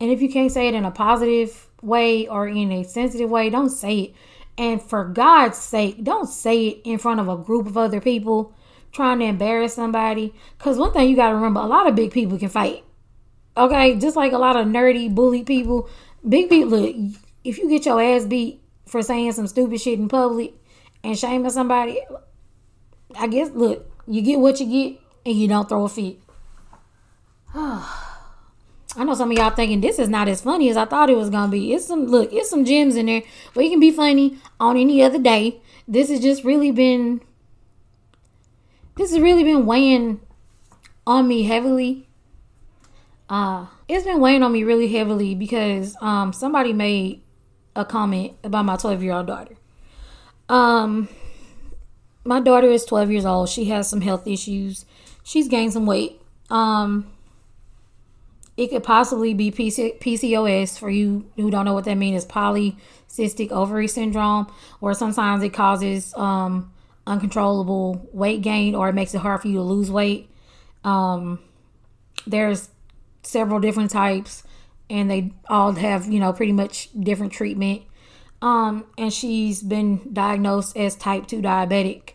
and 0.00 0.10
if 0.10 0.22
you 0.22 0.30
can't 0.30 0.52
say 0.52 0.68
it 0.68 0.74
in 0.74 0.84
a 0.84 0.90
positive 0.90 1.68
way 1.82 2.26
or 2.28 2.48
in 2.48 2.72
a 2.72 2.84
sensitive 2.84 3.30
way, 3.30 3.50
don't 3.50 3.70
say 3.70 3.98
it. 3.98 4.14
And 4.56 4.82
for 4.82 5.04
God's 5.04 5.58
sake, 5.58 6.02
don't 6.02 6.28
say 6.28 6.68
it 6.68 6.80
in 6.84 6.98
front 6.98 7.20
of 7.20 7.28
a 7.28 7.36
group 7.36 7.66
of 7.66 7.76
other 7.76 8.00
people 8.00 8.54
trying 8.92 9.20
to 9.20 9.26
embarrass 9.26 9.74
somebody. 9.74 10.34
Because 10.56 10.78
one 10.78 10.92
thing 10.92 11.08
you 11.08 11.16
got 11.16 11.28
to 11.28 11.36
remember 11.36 11.60
a 11.60 11.66
lot 11.66 11.86
of 11.86 11.94
big 11.94 12.10
people 12.10 12.38
can 12.38 12.48
fight. 12.48 12.84
Okay, 13.56 13.96
just 13.96 14.16
like 14.16 14.32
a 14.32 14.38
lot 14.38 14.56
of 14.56 14.66
nerdy 14.66 15.12
bully 15.12 15.42
people, 15.42 15.88
big 16.28 16.48
people. 16.48 16.70
Look, 16.78 16.96
if 17.44 17.58
you 17.58 17.68
get 17.68 17.86
your 17.86 18.00
ass 18.00 18.24
beat 18.24 18.62
for 18.86 19.02
saying 19.02 19.32
some 19.32 19.46
stupid 19.46 19.80
shit 19.80 19.98
in 19.98 20.08
public 20.08 20.54
and 21.02 21.18
shaming 21.18 21.50
somebody, 21.50 22.00
I 23.16 23.26
guess 23.26 23.50
look, 23.50 23.90
you 24.06 24.22
get 24.22 24.38
what 24.38 24.60
you 24.60 24.66
get, 24.66 25.00
and 25.26 25.36
you 25.36 25.48
don't 25.48 25.68
throw 25.68 25.84
a 25.84 25.88
fit. 25.88 26.18
I 27.54 29.04
know 29.04 29.14
some 29.14 29.30
of 29.30 29.38
y'all 29.38 29.50
thinking 29.50 29.80
this 29.80 29.98
is 29.98 30.08
not 30.08 30.28
as 30.28 30.42
funny 30.42 30.68
as 30.68 30.76
I 30.76 30.84
thought 30.84 31.08
it 31.08 31.16
was 31.16 31.30
gonna 31.30 31.50
be. 31.50 31.72
It's 31.72 31.86
some 31.86 32.06
look, 32.06 32.32
it's 32.32 32.50
some 32.50 32.64
gems 32.64 32.96
in 32.96 33.06
there, 33.06 33.22
it 33.54 33.70
can 33.70 33.80
be 33.80 33.90
funny 33.90 34.38
on 34.60 34.76
any 34.76 35.02
other 35.02 35.18
day. 35.18 35.60
This 35.86 36.10
has 36.10 36.20
just 36.20 36.44
really 36.44 36.70
been 36.70 37.20
this 38.96 39.10
has 39.12 39.20
really 39.20 39.44
been 39.44 39.64
weighing 39.64 40.20
on 41.06 41.28
me 41.28 41.44
heavily. 41.44 42.08
Uh 43.30 43.66
it's 43.88 44.04
been 44.04 44.20
weighing 44.20 44.42
on 44.42 44.52
me 44.52 44.64
really 44.64 44.88
heavily 44.88 45.34
because 45.34 45.96
um 46.02 46.32
somebody 46.32 46.72
made 46.72 47.22
a 47.74 47.84
comment 47.84 48.34
about 48.44 48.64
my 48.64 48.76
12 48.76 49.02
year 49.02 49.12
old 49.12 49.26
daughter. 49.26 49.56
Um 50.48 51.08
my 52.24 52.40
daughter 52.40 52.68
is 52.68 52.84
12 52.84 53.10
years 53.10 53.24
old. 53.24 53.48
She 53.48 53.66
has 53.66 53.88
some 53.88 54.02
health 54.02 54.26
issues. 54.26 54.84
She's 55.22 55.48
gained 55.48 55.72
some 55.72 55.86
weight. 55.86 56.20
Um 56.50 57.12
it 58.58 58.70
could 58.70 58.82
possibly 58.82 59.34
be 59.34 59.52
PC- 59.52 60.00
PCOS 60.00 60.76
for 60.76 60.90
you 60.90 61.30
who 61.36 61.48
don't 61.48 61.64
know 61.64 61.74
what 61.74 61.84
that 61.84 61.94
means 61.94 62.24
is 62.24 62.28
polycystic 62.28 63.52
ovary 63.52 63.86
syndrome, 63.86 64.52
or 64.80 64.94
sometimes 64.94 65.44
it 65.44 65.50
causes 65.50 66.12
um, 66.16 66.72
uncontrollable 67.06 68.08
weight 68.12 68.42
gain 68.42 68.74
or 68.74 68.88
it 68.88 68.94
makes 68.94 69.14
it 69.14 69.18
hard 69.18 69.40
for 69.40 69.46
you 69.46 69.58
to 69.58 69.62
lose 69.62 69.92
weight. 69.92 70.28
Um, 70.82 71.38
there's 72.26 72.68
several 73.22 73.60
different 73.60 73.92
types, 73.92 74.42
and 74.90 75.08
they 75.08 75.32
all 75.48 75.72
have 75.72 76.06
you 76.06 76.18
know 76.18 76.32
pretty 76.32 76.52
much 76.52 76.88
different 76.98 77.32
treatment. 77.32 77.82
Um, 78.42 78.86
and 78.98 79.12
she's 79.12 79.62
been 79.62 80.12
diagnosed 80.12 80.76
as 80.76 80.96
type 80.96 81.28
two 81.28 81.40
diabetic. 81.40 82.14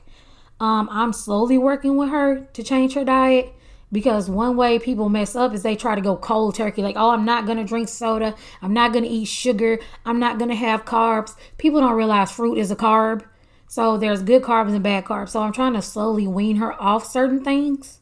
Um, 0.59 0.89
I'm 0.91 1.13
slowly 1.13 1.57
working 1.57 1.95
with 1.95 2.09
her 2.09 2.41
to 2.51 2.63
change 2.63 2.95
her 2.95 3.05
diet 3.05 3.53
because 3.93 4.29
one 4.29 4.57
way 4.57 4.79
people 4.79 5.07
mess 5.07 5.35
up 5.35 5.53
is 5.53 5.61
they 5.61 5.75
try 5.75 5.93
to 5.95 6.01
go 6.01 6.17
cold 6.17 6.55
turkey 6.55 6.81
like 6.81 6.95
oh 6.97 7.11
i'm 7.11 7.23
not 7.23 7.45
going 7.45 7.57
to 7.57 7.63
drink 7.63 7.87
soda. 7.87 8.35
I'm 8.61 8.73
not 8.73 8.91
going 8.91 9.05
to 9.05 9.09
eat 9.09 9.25
sugar. 9.25 9.79
I'm 10.05 10.19
not 10.19 10.37
going 10.37 10.49
to 10.49 10.55
have 10.55 10.83
carbs. 10.83 11.35
People 11.57 11.79
don't 11.79 11.95
realize 11.95 12.31
fruit 12.31 12.57
is 12.57 12.71
a 12.71 12.75
carb. 12.75 13.23
So 13.67 13.97
there's 13.97 14.21
good 14.21 14.41
carbs 14.41 14.73
and 14.73 14.83
bad 14.83 15.05
carbs. 15.05 15.29
So 15.29 15.41
i'm 15.41 15.53
trying 15.53 15.73
to 15.73 15.81
slowly 15.81 16.27
wean 16.27 16.57
her 16.57 16.73
off 16.81 17.05
certain 17.05 17.43
things. 17.43 17.99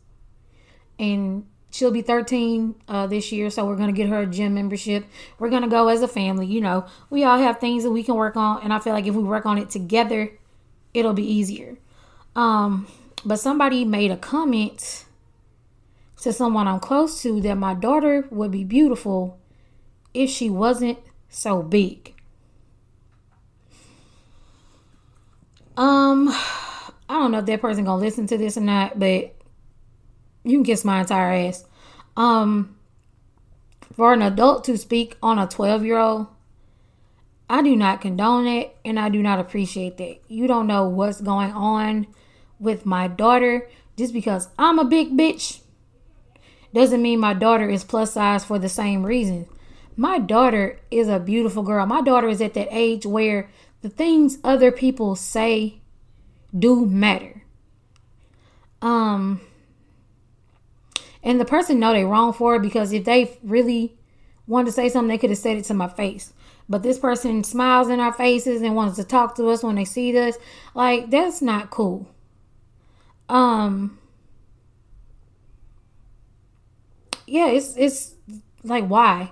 And 0.97 1.45
she'll 1.71 1.91
be 1.91 2.01
13 2.01 2.75
uh, 2.88 3.08
this 3.08 3.32
year 3.32 3.49
so 3.49 3.65
we're 3.65 3.77
going 3.77 3.93
to 3.93 3.95
get 3.95 4.10
her 4.10 4.21
a 4.21 4.25
gym 4.25 4.54
membership. 4.54 5.06
We're 5.39 5.49
going 5.49 5.63
to 5.63 5.69
go 5.69 5.89
as 5.89 6.01
a 6.01 6.08
family 6.08 6.47
you 6.47 6.62
know. 6.62 6.86
We 7.10 7.23
all 7.23 7.38
have 7.38 7.60
things 7.60 7.84
that 7.84 7.91
we 7.91 8.04
can 8.04 8.15
work 8.15 8.38
on 8.38 8.63
and 8.63 8.73
i 8.73 8.80
feel 8.80 8.93
like 8.93 9.08
if 9.08 9.15
we 9.15 9.23
work 9.23 9.45
on 9.45 9.58
it 9.58 9.69
together 9.69 10.32
it'll 10.93 11.13
be 11.13 11.30
easier. 11.30 11.77
Um 12.36 12.88
but 13.23 13.39
somebody 13.39 13.86
made 13.86 14.12
a 14.12 14.17
comment 14.17 15.06
to 16.21 16.31
someone 16.31 16.67
I'm 16.67 16.79
close 16.79 17.21
to 17.23 17.41
that 17.41 17.55
my 17.55 17.73
daughter 17.73 18.27
would 18.29 18.51
be 18.51 18.63
beautiful 18.63 19.39
if 20.13 20.29
she 20.29 20.49
wasn't 20.49 20.99
so 21.29 21.63
big. 21.63 22.13
Um, 25.75 26.29
I 26.29 26.91
don't 27.10 27.31
know 27.31 27.39
if 27.39 27.45
that 27.45 27.62
person 27.62 27.86
gonna 27.86 27.99
listen 27.99 28.27
to 28.27 28.38
this 28.38 28.55
or 28.55 28.62
not, 28.62 28.99
but 28.99 29.36
you 30.43 30.57
can 30.57 30.63
kiss 30.63 30.86
my 30.86 30.99
entire 30.99 31.47
ass. 31.47 31.65
Um, 32.15 32.77
for 33.95 34.13
an 34.13 34.21
adult 34.21 34.63
to 34.65 34.77
speak 34.77 35.17
on 35.23 35.39
a 35.39 35.47
12 35.47 35.86
year 35.86 35.97
old, 35.97 36.27
I 37.49 37.63
do 37.63 37.75
not 37.75 37.99
condone 37.99 38.45
it 38.45 38.75
and 38.86 38.99
I 38.99 39.10
do 39.10 39.23
not 39.23 39.39
appreciate 39.39 39.97
that. 39.97 40.19
You 40.27 40.45
don't 40.45 40.67
know 40.67 40.88
what's 40.88 41.19
going 41.19 41.51
on 41.51 42.07
with 42.60 42.86
my 42.86 43.07
daughter 43.07 43.67
just 43.97 44.13
because 44.13 44.49
I'm 44.60 44.77
a 44.77 44.86
big 44.86 45.17
bitch 45.17 45.61
doesn't 46.73 47.01
mean 47.01 47.19
my 47.19 47.34
daughter 47.34 47.69
is 47.69 47.84
plus 47.84 48.13
size 48.13 48.45
for 48.45 48.60
the 48.60 48.69
same 48.69 49.05
reason. 49.05 49.47
My 49.97 50.19
daughter 50.19 50.79
is 50.89 51.07
a 51.07 51.19
beautiful 51.19 51.63
girl. 51.63 51.86
My 51.86 52.01
daughter 52.01 52.29
is 52.29 52.41
at 52.41 52.53
that 52.53 52.69
age 52.71 53.05
where 53.05 53.49
the 53.81 53.89
things 53.89 54.38
other 54.43 54.71
people 54.71 55.15
say 55.15 55.81
do 56.57 56.86
matter. 56.86 57.43
Um 58.81 59.41
and 61.23 61.39
the 61.39 61.45
person 61.45 61.79
know 61.79 61.93
they 61.93 62.03
wrong 62.03 62.34
for 62.34 62.55
it 62.55 62.62
because 62.62 62.91
if 62.93 63.05
they 63.05 63.38
really 63.43 63.97
wanted 64.47 64.67
to 64.67 64.71
say 64.71 64.89
something, 64.89 65.10
they 65.10 65.17
could 65.17 65.29
have 65.29 65.38
said 65.38 65.57
it 65.57 65.65
to 65.65 65.73
my 65.73 65.88
face. 65.88 66.34
But 66.67 66.84
this 66.84 66.97
person 66.97 67.43
smiles 67.43 67.89
in 67.89 67.99
our 67.99 68.13
faces 68.13 68.62
and 68.62 68.75
wants 68.75 68.95
to 68.95 69.03
talk 69.03 69.36
to 69.36 69.49
us 69.49 69.62
when 69.62 69.75
they 69.75 69.86
see 69.86 70.17
us. 70.17 70.38
Like 70.73 71.10
that's 71.10 71.41
not 71.41 71.69
cool. 71.69 72.07
Um 73.29 73.99
yeah, 77.31 77.47
it's 77.47 77.75
it's 77.77 78.13
like 78.61 78.87
why? 78.87 79.31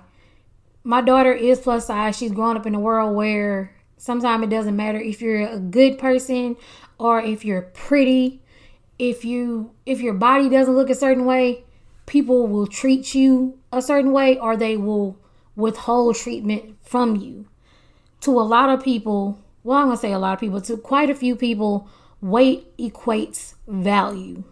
My 0.82 1.02
daughter 1.02 1.32
is 1.34 1.60
plus 1.60 1.86
size. 1.86 2.16
She's 2.16 2.32
grown 2.32 2.56
up 2.56 2.64
in 2.64 2.74
a 2.74 2.80
world 2.80 3.14
where 3.14 3.76
sometimes 3.98 4.44
it 4.44 4.48
doesn't 4.48 4.74
matter 4.74 4.98
if 4.98 5.20
you're 5.20 5.46
a 5.46 5.58
good 5.58 5.98
person 5.98 6.56
or 6.98 7.20
if 7.20 7.44
you're 7.44 7.62
pretty. 7.62 8.40
If 8.98 9.24
you 9.24 9.72
if 9.84 10.00
your 10.00 10.14
body 10.14 10.48
doesn't 10.48 10.74
look 10.74 10.88
a 10.88 10.94
certain 10.94 11.26
way, 11.26 11.64
people 12.06 12.46
will 12.46 12.66
treat 12.66 13.14
you 13.14 13.58
a 13.70 13.82
certain 13.82 14.12
way 14.12 14.38
or 14.38 14.56
they 14.56 14.78
will 14.78 15.18
withhold 15.54 16.16
treatment 16.16 16.76
from 16.82 17.16
you. 17.16 17.48
To 18.22 18.30
a 18.30 18.40
lot 18.40 18.70
of 18.70 18.82
people, 18.82 19.38
well, 19.62 19.78
I'm 19.78 19.86
gonna 19.88 19.98
say 19.98 20.12
a 20.12 20.18
lot 20.18 20.32
of 20.32 20.40
people, 20.40 20.62
to 20.62 20.78
quite 20.78 21.10
a 21.10 21.14
few 21.14 21.36
people, 21.36 21.86
weight 22.22 22.74
equates 22.78 23.54
value. 23.68 24.44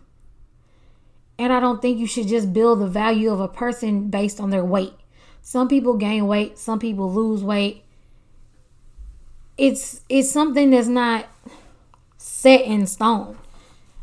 And 1.38 1.53
I 1.53 1.61
don't 1.61 1.81
think 1.81 1.98
you 1.98 2.07
should 2.07 2.27
just 2.27 2.53
build 2.53 2.81
the 2.81 2.87
value 2.87 3.31
of 3.31 3.40
a 3.40 3.48
person 3.48 4.09
based 4.09 4.40
on 4.40 4.51
their 4.51 4.64
weight. 4.64 4.94
Some 5.40 5.68
people 5.68 5.96
gain 5.96 6.27
weight, 6.27 6.59
some 6.59 6.79
people 6.79 7.12
lose 7.12 7.42
weight. 7.44 7.85
It's 9.57 10.03
it's 10.09 10.31
something 10.31 10.70
that's 10.70 10.88
not 10.88 11.27
set 12.16 12.62
in 12.62 12.87
stone. 12.87 13.38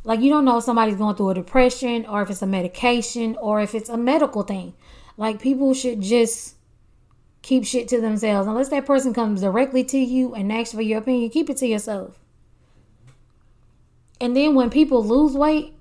Like 0.04 0.22
you 0.22 0.30
don't 0.30 0.46
know 0.46 0.58
if 0.58 0.64
somebody's 0.64 0.96
going 0.96 1.16
through 1.16 1.32
a 1.32 1.34
depression 1.36 2.06
or 2.06 2.22
if 2.22 2.30
it's 2.30 2.42
a 2.42 2.48
medication 2.48 3.36
or 3.42 3.62
if 3.62 3.76
it's 3.76 3.90
a 3.90 3.98
medical 3.98 4.44
thing. 4.44 4.74
Like 5.18 5.42
people 5.42 5.74
should 5.74 6.02
just 6.02 6.56
keep 7.42 7.64
shit 7.64 7.88
to 7.90 8.02
themselves. 8.02 8.48
Unless 8.48 8.70
that 8.70 8.88
person 8.88 9.14
comes 9.14 9.42
directly 9.42 9.84
to 9.84 10.00
you 10.00 10.34
and 10.34 10.52
asks 10.52 10.74
for 10.74 10.82
your 10.82 10.98
opinion, 10.98 11.30
keep 11.30 11.50
it 11.50 11.58
to 11.58 11.68
yourself. 11.68 12.20
And 14.20 14.36
then 14.36 14.56
when 14.56 14.72
people 14.72 15.04
lose 15.04 15.36
weight, 15.36 15.75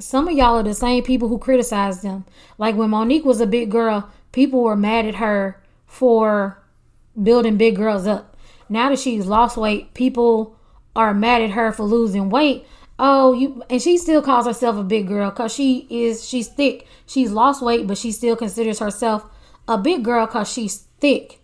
some 0.00 0.28
of 0.28 0.34
y'all 0.34 0.58
are 0.58 0.62
the 0.62 0.74
same 0.74 1.04
people 1.04 1.28
who 1.28 1.38
criticize 1.38 2.02
them. 2.02 2.24
Like 2.58 2.74
when 2.74 2.90
Mo'Nique 2.90 3.24
was 3.24 3.40
a 3.40 3.46
big 3.46 3.70
girl, 3.70 4.10
people 4.32 4.62
were 4.62 4.76
mad 4.76 5.06
at 5.06 5.16
her 5.16 5.62
for 5.86 6.62
building 7.20 7.56
big 7.56 7.76
girls 7.76 8.06
up. 8.06 8.36
Now 8.68 8.88
that 8.88 8.98
she's 8.98 9.26
lost 9.26 9.56
weight, 9.56 9.94
people 9.94 10.56
are 10.96 11.14
mad 11.14 11.42
at 11.42 11.50
her 11.50 11.72
for 11.72 11.84
losing 11.84 12.30
weight. 12.30 12.66
Oh, 12.98 13.32
you 13.32 13.62
and 13.70 13.80
she 13.80 13.96
still 13.96 14.22
calls 14.22 14.46
herself 14.46 14.76
a 14.76 14.82
big 14.82 15.06
girl 15.08 15.30
cuz 15.30 15.52
she 15.54 15.86
is 15.90 16.26
she's 16.28 16.48
thick. 16.48 16.86
She's 17.06 17.30
lost 17.30 17.62
weight, 17.62 17.86
but 17.86 17.98
she 17.98 18.12
still 18.12 18.36
considers 18.36 18.78
herself 18.78 19.24
a 19.66 19.78
big 19.78 20.04
girl 20.04 20.26
cuz 20.26 20.52
she's 20.52 20.84
thick. 21.00 21.40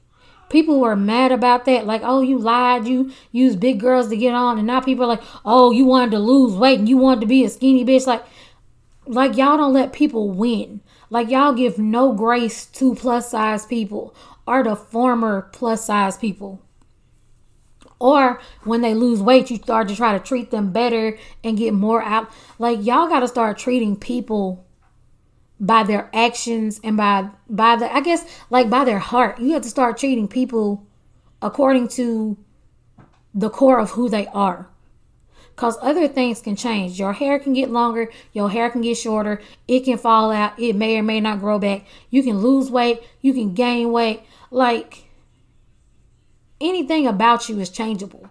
People 0.49 0.79
were 0.79 0.95
mad 0.95 1.33
about 1.33 1.65
that, 1.65 1.87
like, 1.87 2.03
oh, 2.05 2.21
you 2.21 2.39
lied, 2.39 2.87
you 2.87 3.11
use 3.33 3.57
big 3.57 3.81
girls 3.81 4.09
to 4.09 4.17
get 4.17 4.33
on, 4.33 4.59
and 4.59 4.67
now 4.67 4.81
people 4.81 5.05
are 5.05 5.09
like, 5.09 5.23
oh, 5.45 5.73
you 5.73 5.85
wanted 5.85 6.13
to 6.13 6.21
lose 6.21 6.55
weight 6.55 6.79
and 6.79 6.89
you 6.89 6.97
wanted 6.97 7.23
to 7.23 7.27
be 7.27 7.45
a 7.45 7.49
skinny 7.49 7.85
bitch. 7.85 8.07
Like, 8.07 8.25
like 9.07 9.37
y'all 9.37 9.57
don't 9.57 9.73
let 9.73 9.93
people 9.93 10.31
win. 10.31 10.81
Like 11.11 11.31
y'all 11.31 11.53
give 11.53 11.79
no 11.79 12.13
grace 12.13 12.67
to 12.67 12.95
plus 12.95 13.31
size 13.31 13.67
people 13.67 14.15
or 14.47 14.63
the 14.63 14.77
former 14.77 15.49
plus 15.53 15.85
size 15.85 16.17
people. 16.17 16.63
Or 17.99 18.41
when 18.65 18.83
they 18.83 18.95
lose 18.95 19.23
weight, 19.23 19.51
you 19.51 19.57
start 19.57 19.89
to 19.89 19.97
try 19.97 20.13
to 20.13 20.23
treat 20.23 20.51
them 20.51 20.71
better 20.71 21.19
and 21.43 21.57
get 21.57 21.73
more 21.73 22.03
out. 22.03 22.31
Like 22.59 22.85
y'all 22.85 23.09
got 23.09 23.21
to 23.21 23.29
start 23.29 23.59
treating 23.59 23.97
people 23.97 24.67
by 25.59 25.83
their 25.83 26.11
actions 26.13 26.79
and 26.85 26.99
by 26.99 27.31
by 27.49 27.77
the 27.77 27.93
I 27.95 28.01
guess 28.01 28.25
like 28.51 28.69
by 28.69 28.85
their 28.85 28.99
heart. 28.99 29.41
You 29.41 29.53
have 29.55 29.63
to 29.63 29.71
start 29.71 29.97
treating 29.97 30.29
people 30.29 30.87
according 31.41 31.89
to 31.89 32.37
the 33.35 33.49
core 33.49 33.79
of 33.79 33.93
who 33.93 34.09
they 34.09 34.27
are 34.29 34.69
because 35.57 35.79
other 35.81 36.07
things 36.07 36.43
can 36.43 36.55
change. 36.55 36.99
Your 36.99 37.15
hair 37.15 37.39
can 37.39 37.55
get 37.55 37.71
longer, 37.71 38.11
your 38.35 38.51
hair 38.51 38.69
can 38.69 38.83
get 38.83 38.99
shorter, 38.99 39.41
it 39.67 39.81
can 39.81 39.97
fall 39.97 40.31
out, 40.31 40.59
it 40.61 40.77
may 40.77 40.99
or 40.99 41.03
may 41.03 41.19
not 41.19 41.41
grow 41.41 41.59
back. 41.59 41.87
You 42.11 42.23
can 42.23 42.39
lose 42.39 42.71
weight, 42.71 43.03
you 43.23 43.33
can 43.33 43.55
gain 43.55 43.91
weight. 43.91 44.23
Like 44.51 45.07
anything 46.61 47.07
about 47.07 47.49
you 47.49 47.59
is 47.59 47.71
changeable. 47.71 48.29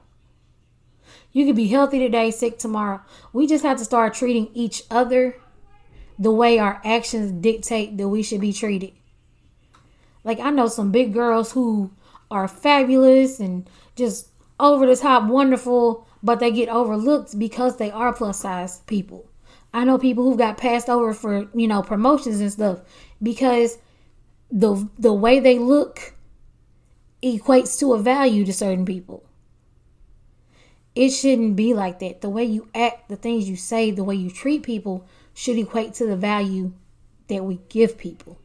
You 1.32 1.48
could 1.48 1.56
be 1.56 1.68
healthy 1.68 1.98
today, 1.98 2.30
sick 2.30 2.60
tomorrow. 2.60 3.02
We 3.34 3.48
just 3.48 3.66
have 3.66 3.80
to 3.80 3.86
start 3.86 4.14
treating 4.14 4.50
each 4.54 4.84
other 4.92 5.36
the 6.20 6.32
way 6.32 6.60
our 6.60 6.80
actions 6.86 7.32
dictate 7.32 7.98
that 7.98 8.08
we 8.08 8.22
should 8.22 8.40
be 8.40 8.54
treated. 8.54 8.94
Like 10.24 10.40
I 10.40 10.52
know 10.52 10.68
some 10.68 10.92
big 10.92 11.12
girls 11.12 11.54
who 11.54 11.92
are 12.30 12.48
fabulous 12.48 13.40
and 13.40 13.68
just 13.96 14.30
over 14.60 14.86
the 14.86 14.96
top 14.96 15.28
wonderful, 15.28 16.05
but 16.26 16.40
they 16.40 16.50
get 16.50 16.70
overlooked 16.70 17.38
because 17.38 17.78
they 17.78 17.92
are 17.92 18.12
plus 18.12 18.40
size 18.40 18.80
people. 18.88 19.30
I 19.72 19.84
know 19.84 20.00
people 20.00 20.24
who've 20.24 20.38
got 20.38 20.58
passed 20.58 20.90
over 20.90 21.14
for, 21.14 21.48
you 21.54 21.68
know, 21.68 21.84
promotions 21.84 22.40
and 22.40 22.52
stuff 22.52 22.80
because 23.22 23.78
the 24.52 24.90
the 24.98 25.14
way 25.14 25.40
they 25.40 25.60
look 25.60 26.16
equates 27.22 27.78
to 27.80 27.94
a 27.94 28.00
value 28.00 28.44
to 28.44 28.54
certain 28.54 28.86
people. 28.86 29.24
It 30.96 31.10
shouldn't 31.10 31.56
be 31.56 31.74
like 31.76 32.00
that. 32.00 32.22
The 32.22 32.30
way 32.30 32.46
you 32.46 32.70
act, 32.74 33.08
the 33.10 33.18
things 33.18 33.48
you 33.48 33.56
say, 33.56 33.92
the 33.92 34.04
way 34.04 34.16
you 34.16 34.32
treat 34.32 34.64
people 34.64 35.06
should 35.34 35.58
equate 35.60 35.94
to 35.96 36.08
the 36.08 36.16
value 36.16 36.72
that 37.28 37.44
we 37.44 37.60
give 37.70 37.98
people. 38.00 38.40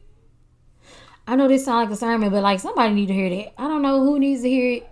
I 1.25 1.35
know 1.35 1.47
this 1.47 1.65
sounds 1.65 1.85
like 1.89 1.95
a 1.95 1.99
sermon, 1.99 2.29
but 2.29 2.43
like 2.43 2.59
somebody 2.59 2.93
need 2.93 3.07
to 3.07 3.13
hear 3.13 3.29
that. 3.29 3.59
I 3.59 3.67
don't 3.67 3.81
know 3.81 4.03
who 4.03 4.19
needs 4.19 4.43
to 4.43 4.49
hear 4.49 4.71
it, 4.73 4.89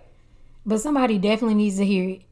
but 0.66 0.80
somebody 0.80 1.18
definitely 1.18 1.54
needs 1.54 1.76
to 1.76 1.84
hear 1.84 2.08
it. 2.08 2.22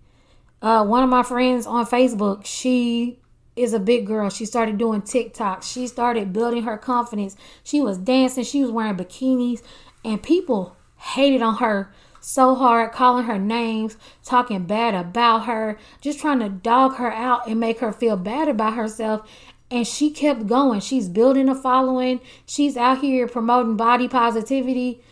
Uh, 0.61 0.85
one 0.85 1.03
of 1.03 1.09
my 1.09 1.23
friends 1.23 1.67
on 1.67 1.87
Facebook, 1.87 2.45
she 2.45 3.19
is 3.55 3.73
a 3.73 3.81
big 3.81 4.07
girl. 4.07 4.31
She 4.31 4.45
started 4.45 4.79
doing 4.79 5.03
TikTok. 5.03 5.63
She 5.63 5.87
started 5.87 6.33
building 6.33 6.65
her 6.65 6.77
confidence. 6.77 7.37
She 7.63 7.81
was 7.81 7.99
dancing. 7.99 8.45
She 8.45 8.63
was 8.63 8.71
wearing 8.71 8.97
bikinis, 8.97 9.63
and 10.05 10.23
people 10.23 10.77
hated 10.97 11.43
on 11.43 11.57
her 11.57 11.93
so 12.21 12.55
hard, 12.55 12.93
calling 12.93 13.25
her 13.25 13.39
names, 13.39 13.97
talking 14.25 14.65
bad 14.65 14.95
about 14.95 15.47
her, 15.47 15.79
just 16.01 16.19
trying 16.19 16.41
to 16.41 16.49
dog 16.49 16.97
her 16.97 17.13
out 17.13 17.47
and 17.47 17.61
make 17.61 17.79
her 17.79 17.93
feel 17.93 18.17
bad 18.17 18.49
about 18.49 18.75
herself. 18.75 19.29
And 19.71 19.87
she 19.87 20.11
kept 20.11 20.47
going. 20.47 20.81
She's 20.81 21.09
building 21.09 21.49
a 21.49 21.55
following. 21.55 22.21
She's 22.47 22.77
out 22.77 23.01
here 23.01 23.29
promoting 23.29 23.77
body 23.77 24.09
positivity. 24.09 25.03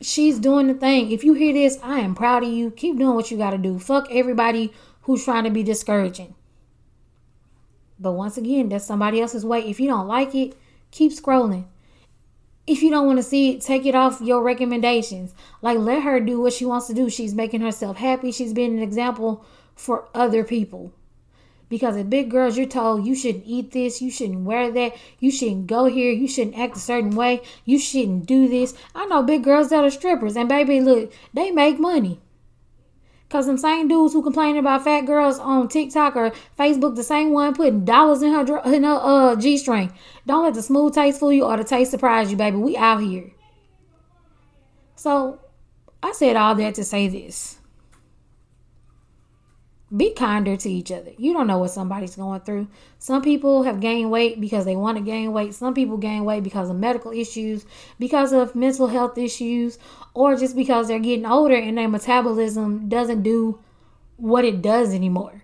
She's 0.00 0.38
doing 0.38 0.68
the 0.68 0.74
thing. 0.74 1.10
If 1.10 1.24
you 1.24 1.34
hear 1.34 1.52
this, 1.52 1.78
I 1.82 2.00
am 2.00 2.14
proud 2.14 2.44
of 2.44 2.50
you. 2.50 2.70
Keep 2.70 2.98
doing 2.98 3.16
what 3.16 3.30
you 3.30 3.36
got 3.36 3.50
to 3.50 3.58
do. 3.58 3.78
Fuck 3.78 4.08
everybody 4.10 4.72
who's 5.02 5.24
trying 5.24 5.44
to 5.44 5.50
be 5.50 5.62
discouraging. 5.62 6.34
But 7.98 8.12
once 8.12 8.36
again, 8.36 8.68
that's 8.68 8.86
somebody 8.86 9.20
else's 9.20 9.44
way. 9.44 9.68
If 9.68 9.80
you 9.80 9.88
don't 9.88 10.06
like 10.06 10.34
it, 10.34 10.56
keep 10.92 11.12
scrolling. 11.12 11.66
If 12.66 12.82
you 12.82 12.90
don't 12.90 13.06
want 13.06 13.18
to 13.18 13.22
see 13.22 13.50
it, 13.50 13.62
take 13.62 13.86
it 13.86 13.94
off 13.94 14.20
your 14.20 14.42
recommendations. 14.42 15.34
Like, 15.62 15.78
let 15.78 16.02
her 16.02 16.20
do 16.20 16.40
what 16.40 16.52
she 16.52 16.66
wants 16.66 16.86
to 16.88 16.94
do. 16.94 17.10
She's 17.10 17.34
making 17.34 17.62
herself 17.62 17.96
happy. 17.96 18.30
She's 18.30 18.52
being 18.52 18.76
an 18.76 18.82
example 18.82 19.44
for 19.74 20.08
other 20.14 20.44
people. 20.44 20.92
Because 21.68 21.96
as 21.96 22.04
big 22.04 22.30
girls, 22.30 22.56
you're 22.56 22.66
told 22.66 23.06
you 23.06 23.14
shouldn't 23.14 23.44
eat 23.46 23.72
this, 23.72 24.00
you 24.00 24.10
shouldn't 24.10 24.44
wear 24.44 24.70
that, 24.70 24.96
you 25.18 25.30
shouldn't 25.30 25.66
go 25.66 25.84
here, 25.84 26.12
you 26.12 26.26
shouldn't 26.26 26.58
act 26.58 26.76
a 26.76 26.80
certain 26.80 27.10
way, 27.10 27.42
you 27.64 27.78
shouldn't 27.78 28.26
do 28.26 28.48
this. 28.48 28.74
I 28.94 29.04
know 29.06 29.22
big 29.22 29.44
girls 29.44 29.68
that 29.68 29.84
are 29.84 29.90
strippers, 29.90 30.36
and 30.36 30.48
baby, 30.48 30.80
look, 30.80 31.12
they 31.34 31.50
make 31.50 31.78
money. 31.78 32.20
Cause 33.30 33.44
them 33.44 33.58
same 33.58 33.88
dudes 33.88 34.14
who 34.14 34.22
complain 34.22 34.56
about 34.56 34.84
fat 34.84 35.02
girls 35.02 35.38
on 35.38 35.68
TikTok 35.68 36.16
or 36.16 36.32
Facebook, 36.58 36.96
the 36.96 37.02
same 37.02 37.30
one 37.32 37.54
putting 37.54 37.84
dollars 37.84 38.22
in 38.22 38.32
her 38.32 38.62
in 38.64 38.84
her 38.84 39.00
uh, 39.02 39.36
g 39.36 39.58
string. 39.58 39.92
Don't 40.26 40.44
let 40.44 40.54
the 40.54 40.62
smooth 40.62 40.94
taste 40.94 41.20
fool 41.20 41.32
you 41.32 41.44
or 41.44 41.58
the 41.58 41.64
taste 41.64 41.90
surprise 41.90 42.30
you, 42.30 42.38
baby. 42.38 42.56
We 42.56 42.78
out 42.78 43.02
here. 43.02 43.30
So, 44.96 45.40
I 46.02 46.12
said 46.12 46.36
all 46.36 46.54
that 46.54 46.74
to 46.76 46.84
say 46.84 47.06
this: 47.06 47.57
be 49.96 50.12
kinder 50.12 50.56
to 50.56 50.70
each 50.70 50.92
other. 50.92 51.12
You 51.16 51.32
don't 51.32 51.46
know 51.46 51.58
what 51.58 51.70
somebody's 51.70 52.16
going 52.16 52.40
through. 52.40 52.68
Some 52.98 53.22
people 53.22 53.62
have 53.62 53.80
gained 53.80 54.10
weight 54.10 54.40
because 54.40 54.64
they 54.64 54.76
want 54.76 54.98
to 54.98 55.04
gain 55.04 55.32
weight. 55.32 55.54
Some 55.54 55.72
people 55.72 55.96
gain 55.96 56.24
weight 56.24 56.42
because 56.42 56.68
of 56.68 56.76
medical 56.76 57.10
issues, 57.10 57.64
because 57.98 58.32
of 58.32 58.54
mental 58.54 58.88
health 58.88 59.16
issues, 59.16 59.78
or 60.12 60.36
just 60.36 60.54
because 60.56 60.88
they're 60.88 60.98
getting 60.98 61.24
older 61.26 61.54
and 61.54 61.78
their 61.78 61.88
metabolism 61.88 62.88
doesn't 62.88 63.22
do 63.22 63.60
what 64.16 64.44
it 64.44 64.60
does 64.60 64.92
anymore. 64.92 65.42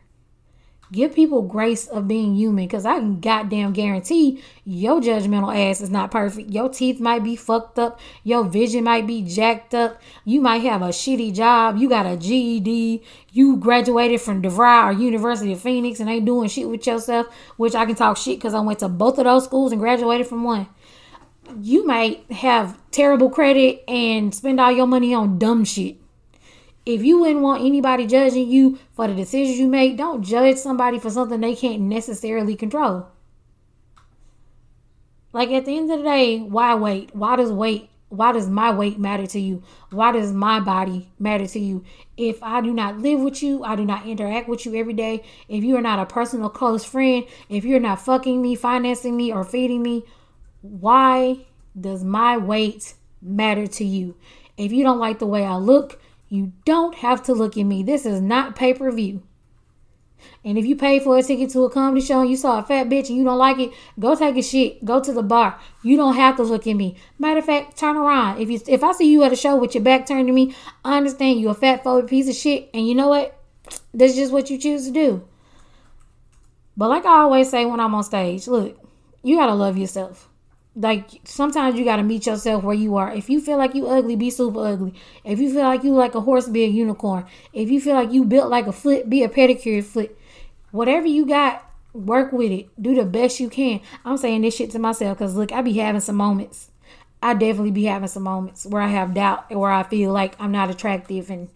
Give 0.94 1.12
people 1.12 1.42
grace 1.42 1.88
of 1.88 2.06
being 2.06 2.36
human 2.36 2.66
because 2.66 2.86
I 2.86 3.00
can 3.00 3.18
goddamn 3.18 3.72
guarantee 3.72 4.40
your 4.64 5.00
judgmental 5.00 5.52
ass 5.52 5.80
is 5.80 5.90
not 5.90 6.12
perfect. 6.12 6.50
Your 6.50 6.68
teeth 6.68 7.00
might 7.00 7.24
be 7.24 7.34
fucked 7.34 7.80
up. 7.80 7.98
Your 8.22 8.44
vision 8.44 8.84
might 8.84 9.04
be 9.04 9.20
jacked 9.20 9.74
up. 9.74 10.00
You 10.24 10.40
might 10.40 10.62
have 10.62 10.82
a 10.82 10.90
shitty 10.90 11.34
job. 11.34 11.78
You 11.78 11.88
got 11.88 12.06
a 12.06 12.16
GED. 12.16 13.02
You 13.32 13.56
graduated 13.56 14.20
from 14.20 14.40
DeVry 14.40 14.84
or 14.84 14.92
University 14.92 15.52
of 15.52 15.60
Phoenix 15.60 15.98
and 15.98 16.08
ain't 16.08 16.26
doing 16.26 16.48
shit 16.48 16.68
with 16.68 16.86
yourself, 16.86 17.26
which 17.56 17.74
I 17.74 17.86
can 17.86 17.96
talk 17.96 18.16
shit 18.16 18.38
because 18.38 18.54
I 18.54 18.60
went 18.60 18.78
to 18.78 18.88
both 18.88 19.18
of 19.18 19.24
those 19.24 19.42
schools 19.42 19.72
and 19.72 19.80
graduated 19.80 20.28
from 20.28 20.44
one 20.44 20.68
you 21.60 21.86
might 21.86 22.24
have 22.30 22.78
terrible 22.90 23.28
credit 23.28 23.84
and 23.86 24.34
spend 24.34 24.58
all 24.58 24.72
your 24.72 24.86
money 24.86 25.12
on 25.12 25.38
dumb 25.38 25.64
shit. 25.64 25.98
If 26.86 27.02
you 27.02 27.18
wouldn't 27.20 27.40
want 27.40 27.64
anybody 27.64 28.06
judging 28.06 28.50
you 28.50 28.78
for 28.92 29.08
the 29.08 29.14
decisions 29.14 29.58
you 29.58 29.68
make, 29.68 29.96
don't 29.96 30.22
judge 30.22 30.58
somebody 30.58 30.98
for 30.98 31.10
something 31.10 31.40
they 31.40 31.54
can't 31.54 31.82
necessarily 31.82 32.56
control. 32.56 33.08
Like 35.32 35.50
at 35.50 35.64
the 35.64 35.76
end 35.76 35.90
of 35.90 35.98
the 35.98 36.04
day, 36.04 36.40
why 36.40 36.74
wait? 36.74 37.14
Why 37.14 37.36
does 37.36 37.50
weight? 37.50 37.90
Why 38.08 38.30
does 38.32 38.48
my 38.48 38.70
weight 38.70 38.98
matter 38.98 39.26
to 39.26 39.40
you? 39.40 39.62
Why 39.90 40.12
does 40.12 40.32
my 40.32 40.60
body 40.60 41.10
matter 41.18 41.46
to 41.48 41.58
you? 41.58 41.84
If 42.16 42.40
I 42.42 42.60
do 42.60 42.72
not 42.72 42.98
live 42.98 43.18
with 43.18 43.42
you, 43.42 43.64
I 43.64 43.74
do 43.74 43.84
not 43.84 44.06
interact 44.06 44.48
with 44.48 44.64
you 44.64 44.76
every 44.76 44.92
day. 44.92 45.24
If 45.48 45.64
you 45.64 45.76
are 45.76 45.82
not 45.82 45.98
a 45.98 46.06
personal 46.06 46.48
close 46.48 46.84
friend, 46.84 47.24
if 47.48 47.64
you're 47.64 47.80
not 47.80 48.00
fucking 48.00 48.40
me, 48.40 48.54
financing 48.54 49.16
me, 49.16 49.32
or 49.32 49.42
feeding 49.42 49.82
me, 49.82 50.04
why 50.60 51.46
does 51.78 52.04
my 52.04 52.36
weight 52.36 52.94
matter 53.20 53.66
to 53.66 53.84
you? 53.84 54.14
If 54.56 54.70
you 54.70 54.84
don't 54.84 55.00
like 55.00 55.18
the 55.18 55.26
way 55.26 55.44
I 55.44 55.56
look, 55.56 56.00
you 56.28 56.52
don't 56.64 56.96
have 56.96 57.22
to 57.24 57.32
look 57.32 57.56
at 57.56 57.64
me. 57.64 57.82
This 57.82 58.06
is 58.06 58.20
not 58.20 58.56
pay 58.56 58.74
per 58.74 58.90
view. 58.90 59.22
And 60.44 60.58
if 60.58 60.64
you 60.64 60.76
pay 60.76 61.00
for 61.00 61.18
a 61.18 61.22
ticket 61.22 61.50
to 61.50 61.64
a 61.64 61.70
comedy 61.70 62.00
show 62.00 62.20
and 62.20 62.30
you 62.30 62.36
saw 62.36 62.58
a 62.58 62.62
fat 62.62 62.88
bitch 62.88 63.08
and 63.08 63.18
you 63.18 63.24
don't 63.24 63.38
like 63.38 63.58
it, 63.58 63.72
go 63.98 64.14
take 64.14 64.36
a 64.36 64.42
shit. 64.42 64.84
Go 64.84 65.00
to 65.00 65.12
the 65.12 65.22
bar. 65.22 65.58
You 65.82 65.96
don't 65.96 66.14
have 66.14 66.36
to 66.36 66.42
look 66.42 66.66
at 66.66 66.74
me. 66.74 66.96
Matter 67.18 67.38
of 67.38 67.44
fact, 67.44 67.76
turn 67.76 67.96
around. 67.96 68.40
If 68.40 68.50
you 68.50 68.60
if 68.66 68.82
I 68.82 68.92
see 68.92 69.10
you 69.10 69.22
at 69.22 69.32
a 69.32 69.36
show 69.36 69.56
with 69.56 69.74
your 69.74 69.84
back 69.84 70.06
turned 70.06 70.26
to 70.26 70.32
me, 70.32 70.54
I 70.84 70.96
understand 70.96 71.40
you 71.40 71.50
a 71.50 71.54
fat 71.54 71.84
phobic 71.84 72.08
piece 72.08 72.28
of 72.28 72.34
shit. 72.34 72.70
And 72.74 72.86
you 72.86 72.94
know 72.94 73.08
what? 73.08 73.38
That's 73.92 74.14
just 74.14 74.32
what 74.32 74.50
you 74.50 74.58
choose 74.58 74.86
to 74.86 74.92
do. 74.92 75.26
But 76.76 76.88
like 76.88 77.04
I 77.04 77.20
always 77.20 77.50
say 77.50 77.64
when 77.64 77.80
I'm 77.80 77.94
on 77.94 78.04
stage, 78.04 78.48
look, 78.48 78.78
you 79.22 79.36
gotta 79.36 79.54
love 79.54 79.78
yourself 79.78 80.28
like 80.76 81.20
sometimes 81.24 81.78
you 81.78 81.84
got 81.84 81.96
to 81.96 82.02
meet 82.02 82.26
yourself 82.26 82.64
where 82.64 82.74
you 82.74 82.96
are. 82.96 83.12
If 83.12 83.30
you 83.30 83.40
feel 83.40 83.58
like 83.58 83.74
you 83.74 83.86
ugly, 83.86 84.16
be 84.16 84.30
super 84.30 84.66
ugly. 84.66 84.94
If 85.24 85.38
you 85.38 85.52
feel 85.52 85.62
like 85.62 85.84
you 85.84 85.94
like 85.94 86.14
a 86.14 86.20
horse, 86.20 86.48
be 86.48 86.64
a 86.64 86.68
unicorn. 86.68 87.26
If 87.52 87.70
you 87.70 87.80
feel 87.80 87.94
like 87.94 88.12
you 88.12 88.24
built 88.24 88.50
like 88.50 88.66
a 88.66 88.72
foot, 88.72 89.08
be 89.08 89.22
a 89.22 89.28
pedicure 89.28 89.84
foot. 89.84 90.16
Whatever 90.72 91.06
you 91.06 91.26
got, 91.26 91.70
work 91.92 92.32
with 92.32 92.50
it. 92.50 92.68
Do 92.80 92.94
the 92.94 93.04
best 93.04 93.38
you 93.38 93.48
can. 93.48 93.80
I'm 94.04 94.16
saying 94.16 94.42
this 94.42 94.56
shit 94.56 94.72
to 94.72 94.78
myself 94.78 95.18
because 95.18 95.36
look, 95.36 95.52
I 95.52 95.62
be 95.62 95.74
having 95.74 96.00
some 96.00 96.16
moments. 96.16 96.70
I 97.22 97.34
definitely 97.34 97.70
be 97.70 97.84
having 97.84 98.08
some 98.08 98.24
moments 98.24 98.66
where 98.66 98.82
I 98.82 98.88
have 98.88 99.14
doubt 99.14 99.46
and 99.50 99.58
where 99.58 99.70
I 99.70 99.84
feel 99.84 100.12
like 100.12 100.34
I'm 100.38 100.52
not 100.52 100.70
attractive 100.70 101.30
and 101.30 101.48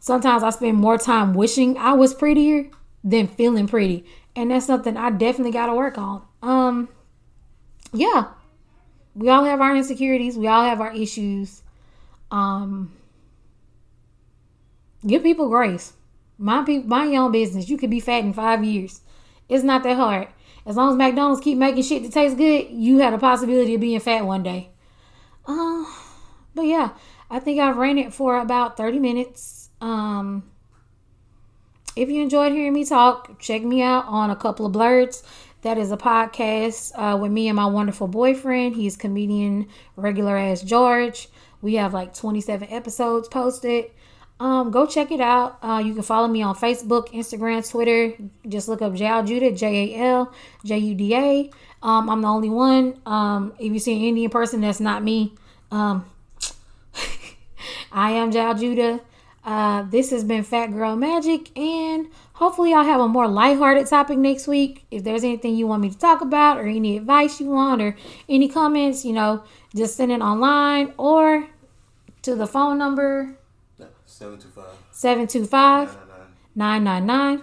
sometimes 0.00 0.42
I 0.42 0.50
spend 0.50 0.76
more 0.76 0.98
time 0.98 1.32
wishing 1.32 1.78
I 1.78 1.92
was 1.92 2.12
prettier 2.12 2.68
than 3.02 3.28
feeling 3.28 3.68
pretty. 3.68 4.04
And 4.36 4.50
that's 4.50 4.66
something 4.66 4.96
I 4.96 5.10
definitely 5.10 5.52
got 5.52 5.66
to 5.66 5.74
work 5.74 5.96
on. 5.96 6.22
Um 6.42 6.88
yeah, 7.92 8.28
we 9.14 9.28
all 9.28 9.44
have 9.44 9.60
our 9.60 9.76
insecurities. 9.76 10.36
We 10.36 10.46
all 10.46 10.64
have 10.64 10.80
our 10.80 10.94
issues. 10.94 11.62
Um, 12.30 12.92
give 15.06 15.22
people 15.22 15.48
grace. 15.48 15.94
Mind 16.38 16.66
people, 16.66 16.88
mind 16.88 17.12
your 17.12 17.24
own 17.24 17.32
business. 17.32 17.68
You 17.68 17.76
could 17.76 17.90
be 17.90 18.00
fat 18.00 18.24
in 18.24 18.32
five 18.32 18.64
years. 18.64 19.00
It's 19.48 19.64
not 19.64 19.82
that 19.82 19.96
hard. 19.96 20.28
As 20.64 20.76
long 20.76 20.90
as 20.90 20.96
McDonald's 20.96 21.40
keep 21.40 21.58
making 21.58 21.82
shit 21.82 22.02
that 22.02 22.12
tastes 22.12 22.36
good, 22.36 22.68
you 22.70 22.98
had 22.98 23.12
a 23.12 23.18
possibility 23.18 23.74
of 23.74 23.80
being 23.80 23.98
fat 24.00 24.24
one 24.24 24.42
day. 24.42 24.70
Uh, 25.46 25.84
but 26.54 26.62
yeah, 26.62 26.90
I 27.30 27.40
think 27.40 27.60
I've 27.60 27.76
ran 27.76 27.98
it 27.98 28.14
for 28.14 28.38
about 28.38 28.76
30 28.76 28.98
minutes. 28.98 29.70
Um, 29.80 30.50
if 31.96 32.08
you 32.08 32.22
enjoyed 32.22 32.52
hearing 32.52 32.72
me 32.72 32.84
talk, 32.84 33.40
check 33.40 33.62
me 33.62 33.82
out 33.82 34.04
on 34.06 34.30
a 34.30 34.36
couple 34.36 34.66
of 34.66 34.72
Blerdz. 34.72 35.22
That 35.62 35.76
is 35.76 35.92
a 35.92 35.96
podcast 35.96 36.92
uh, 36.94 37.18
with 37.18 37.30
me 37.30 37.48
and 37.48 37.56
my 37.56 37.66
wonderful 37.66 38.08
boyfriend. 38.08 38.76
He's 38.76 38.96
comedian 38.96 39.68
regular 39.96 40.36
as 40.36 40.62
George. 40.62 41.28
We 41.60 41.74
have 41.74 41.92
like 41.92 42.14
27 42.14 42.68
episodes 42.70 43.28
posted. 43.28 43.90
Um, 44.40 44.70
go 44.70 44.86
check 44.86 45.10
it 45.10 45.20
out. 45.20 45.58
Uh, 45.62 45.82
you 45.84 45.92
can 45.92 46.02
follow 46.02 46.26
me 46.26 46.40
on 46.40 46.54
Facebook, 46.54 47.08
Instagram, 47.08 47.68
Twitter. 47.68 48.14
Just 48.48 48.68
look 48.68 48.80
up 48.80 48.94
Jaljuda, 48.94 49.56
J 49.56 49.94
A 49.94 49.98
L 49.98 50.32
J 50.64 50.78
U 50.78 50.94
D 50.94 51.14
A. 51.14 51.50
Um, 51.82 52.08
I'm 52.08 52.22
the 52.22 52.28
only 52.28 52.48
one. 52.48 52.98
Um, 53.04 53.52
if 53.58 53.70
you 53.70 53.78
see 53.78 53.96
an 53.96 54.02
Indian 54.02 54.30
person, 54.30 54.62
that's 54.62 54.80
not 54.80 55.04
me. 55.04 55.34
Um, 55.70 56.06
I 57.92 58.12
am 58.12 58.32
Jaljuda. 58.32 59.00
Uh, 59.44 59.82
this 59.82 60.10
has 60.10 60.24
been 60.24 60.42
Fat 60.42 60.68
Girl 60.68 60.96
Magic, 60.96 61.56
and 61.58 62.06
hopefully 62.40 62.72
I'll 62.72 62.84
have 62.84 63.00
a 63.00 63.06
more 63.06 63.28
lighthearted 63.28 63.86
topic 63.86 64.18
next 64.18 64.48
week. 64.48 64.84
If 64.90 65.04
there's 65.04 65.22
anything 65.22 65.54
you 65.56 65.66
want 65.66 65.82
me 65.82 65.90
to 65.90 65.98
talk 65.98 66.22
about 66.22 66.56
or 66.58 66.66
any 66.66 66.96
advice 66.96 67.38
you 67.40 67.48
want 67.50 67.80
or 67.82 67.94
any 68.28 68.48
comments, 68.48 69.04
you 69.04 69.12
know, 69.12 69.44
just 69.76 69.96
send 69.96 70.10
it 70.10 70.22
online 70.22 70.94
or 70.96 71.46
to 72.22 72.34
the 72.34 72.46
phone 72.46 72.78
number 72.78 73.36
Yeah, 73.78 73.86
725 74.06 74.64
725 74.90 75.96
999 76.56 77.36
999 77.36 77.38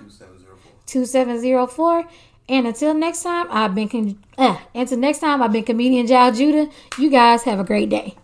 2704. 0.88 2.04
2704. 2.06 2.08
And 2.50 2.66
until 2.68 2.94
next 2.94 3.24
time, 3.24 3.48
I've 3.52 3.76
been, 3.76 3.90
con- 3.90 4.24
uh, 4.38 4.58
until 4.74 4.98
next 4.98 5.20
time, 5.20 5.42
I've 5.44 5.52
been 5.52 5.64
comedian 5.64 6.08
Jaljuda. 6.08 6.72
You 6.98 7.10
guys 7.10 7.44
have 7.44 7.60
a 7.60 7.64
great 7.64 7.90
day. 7.90 8.16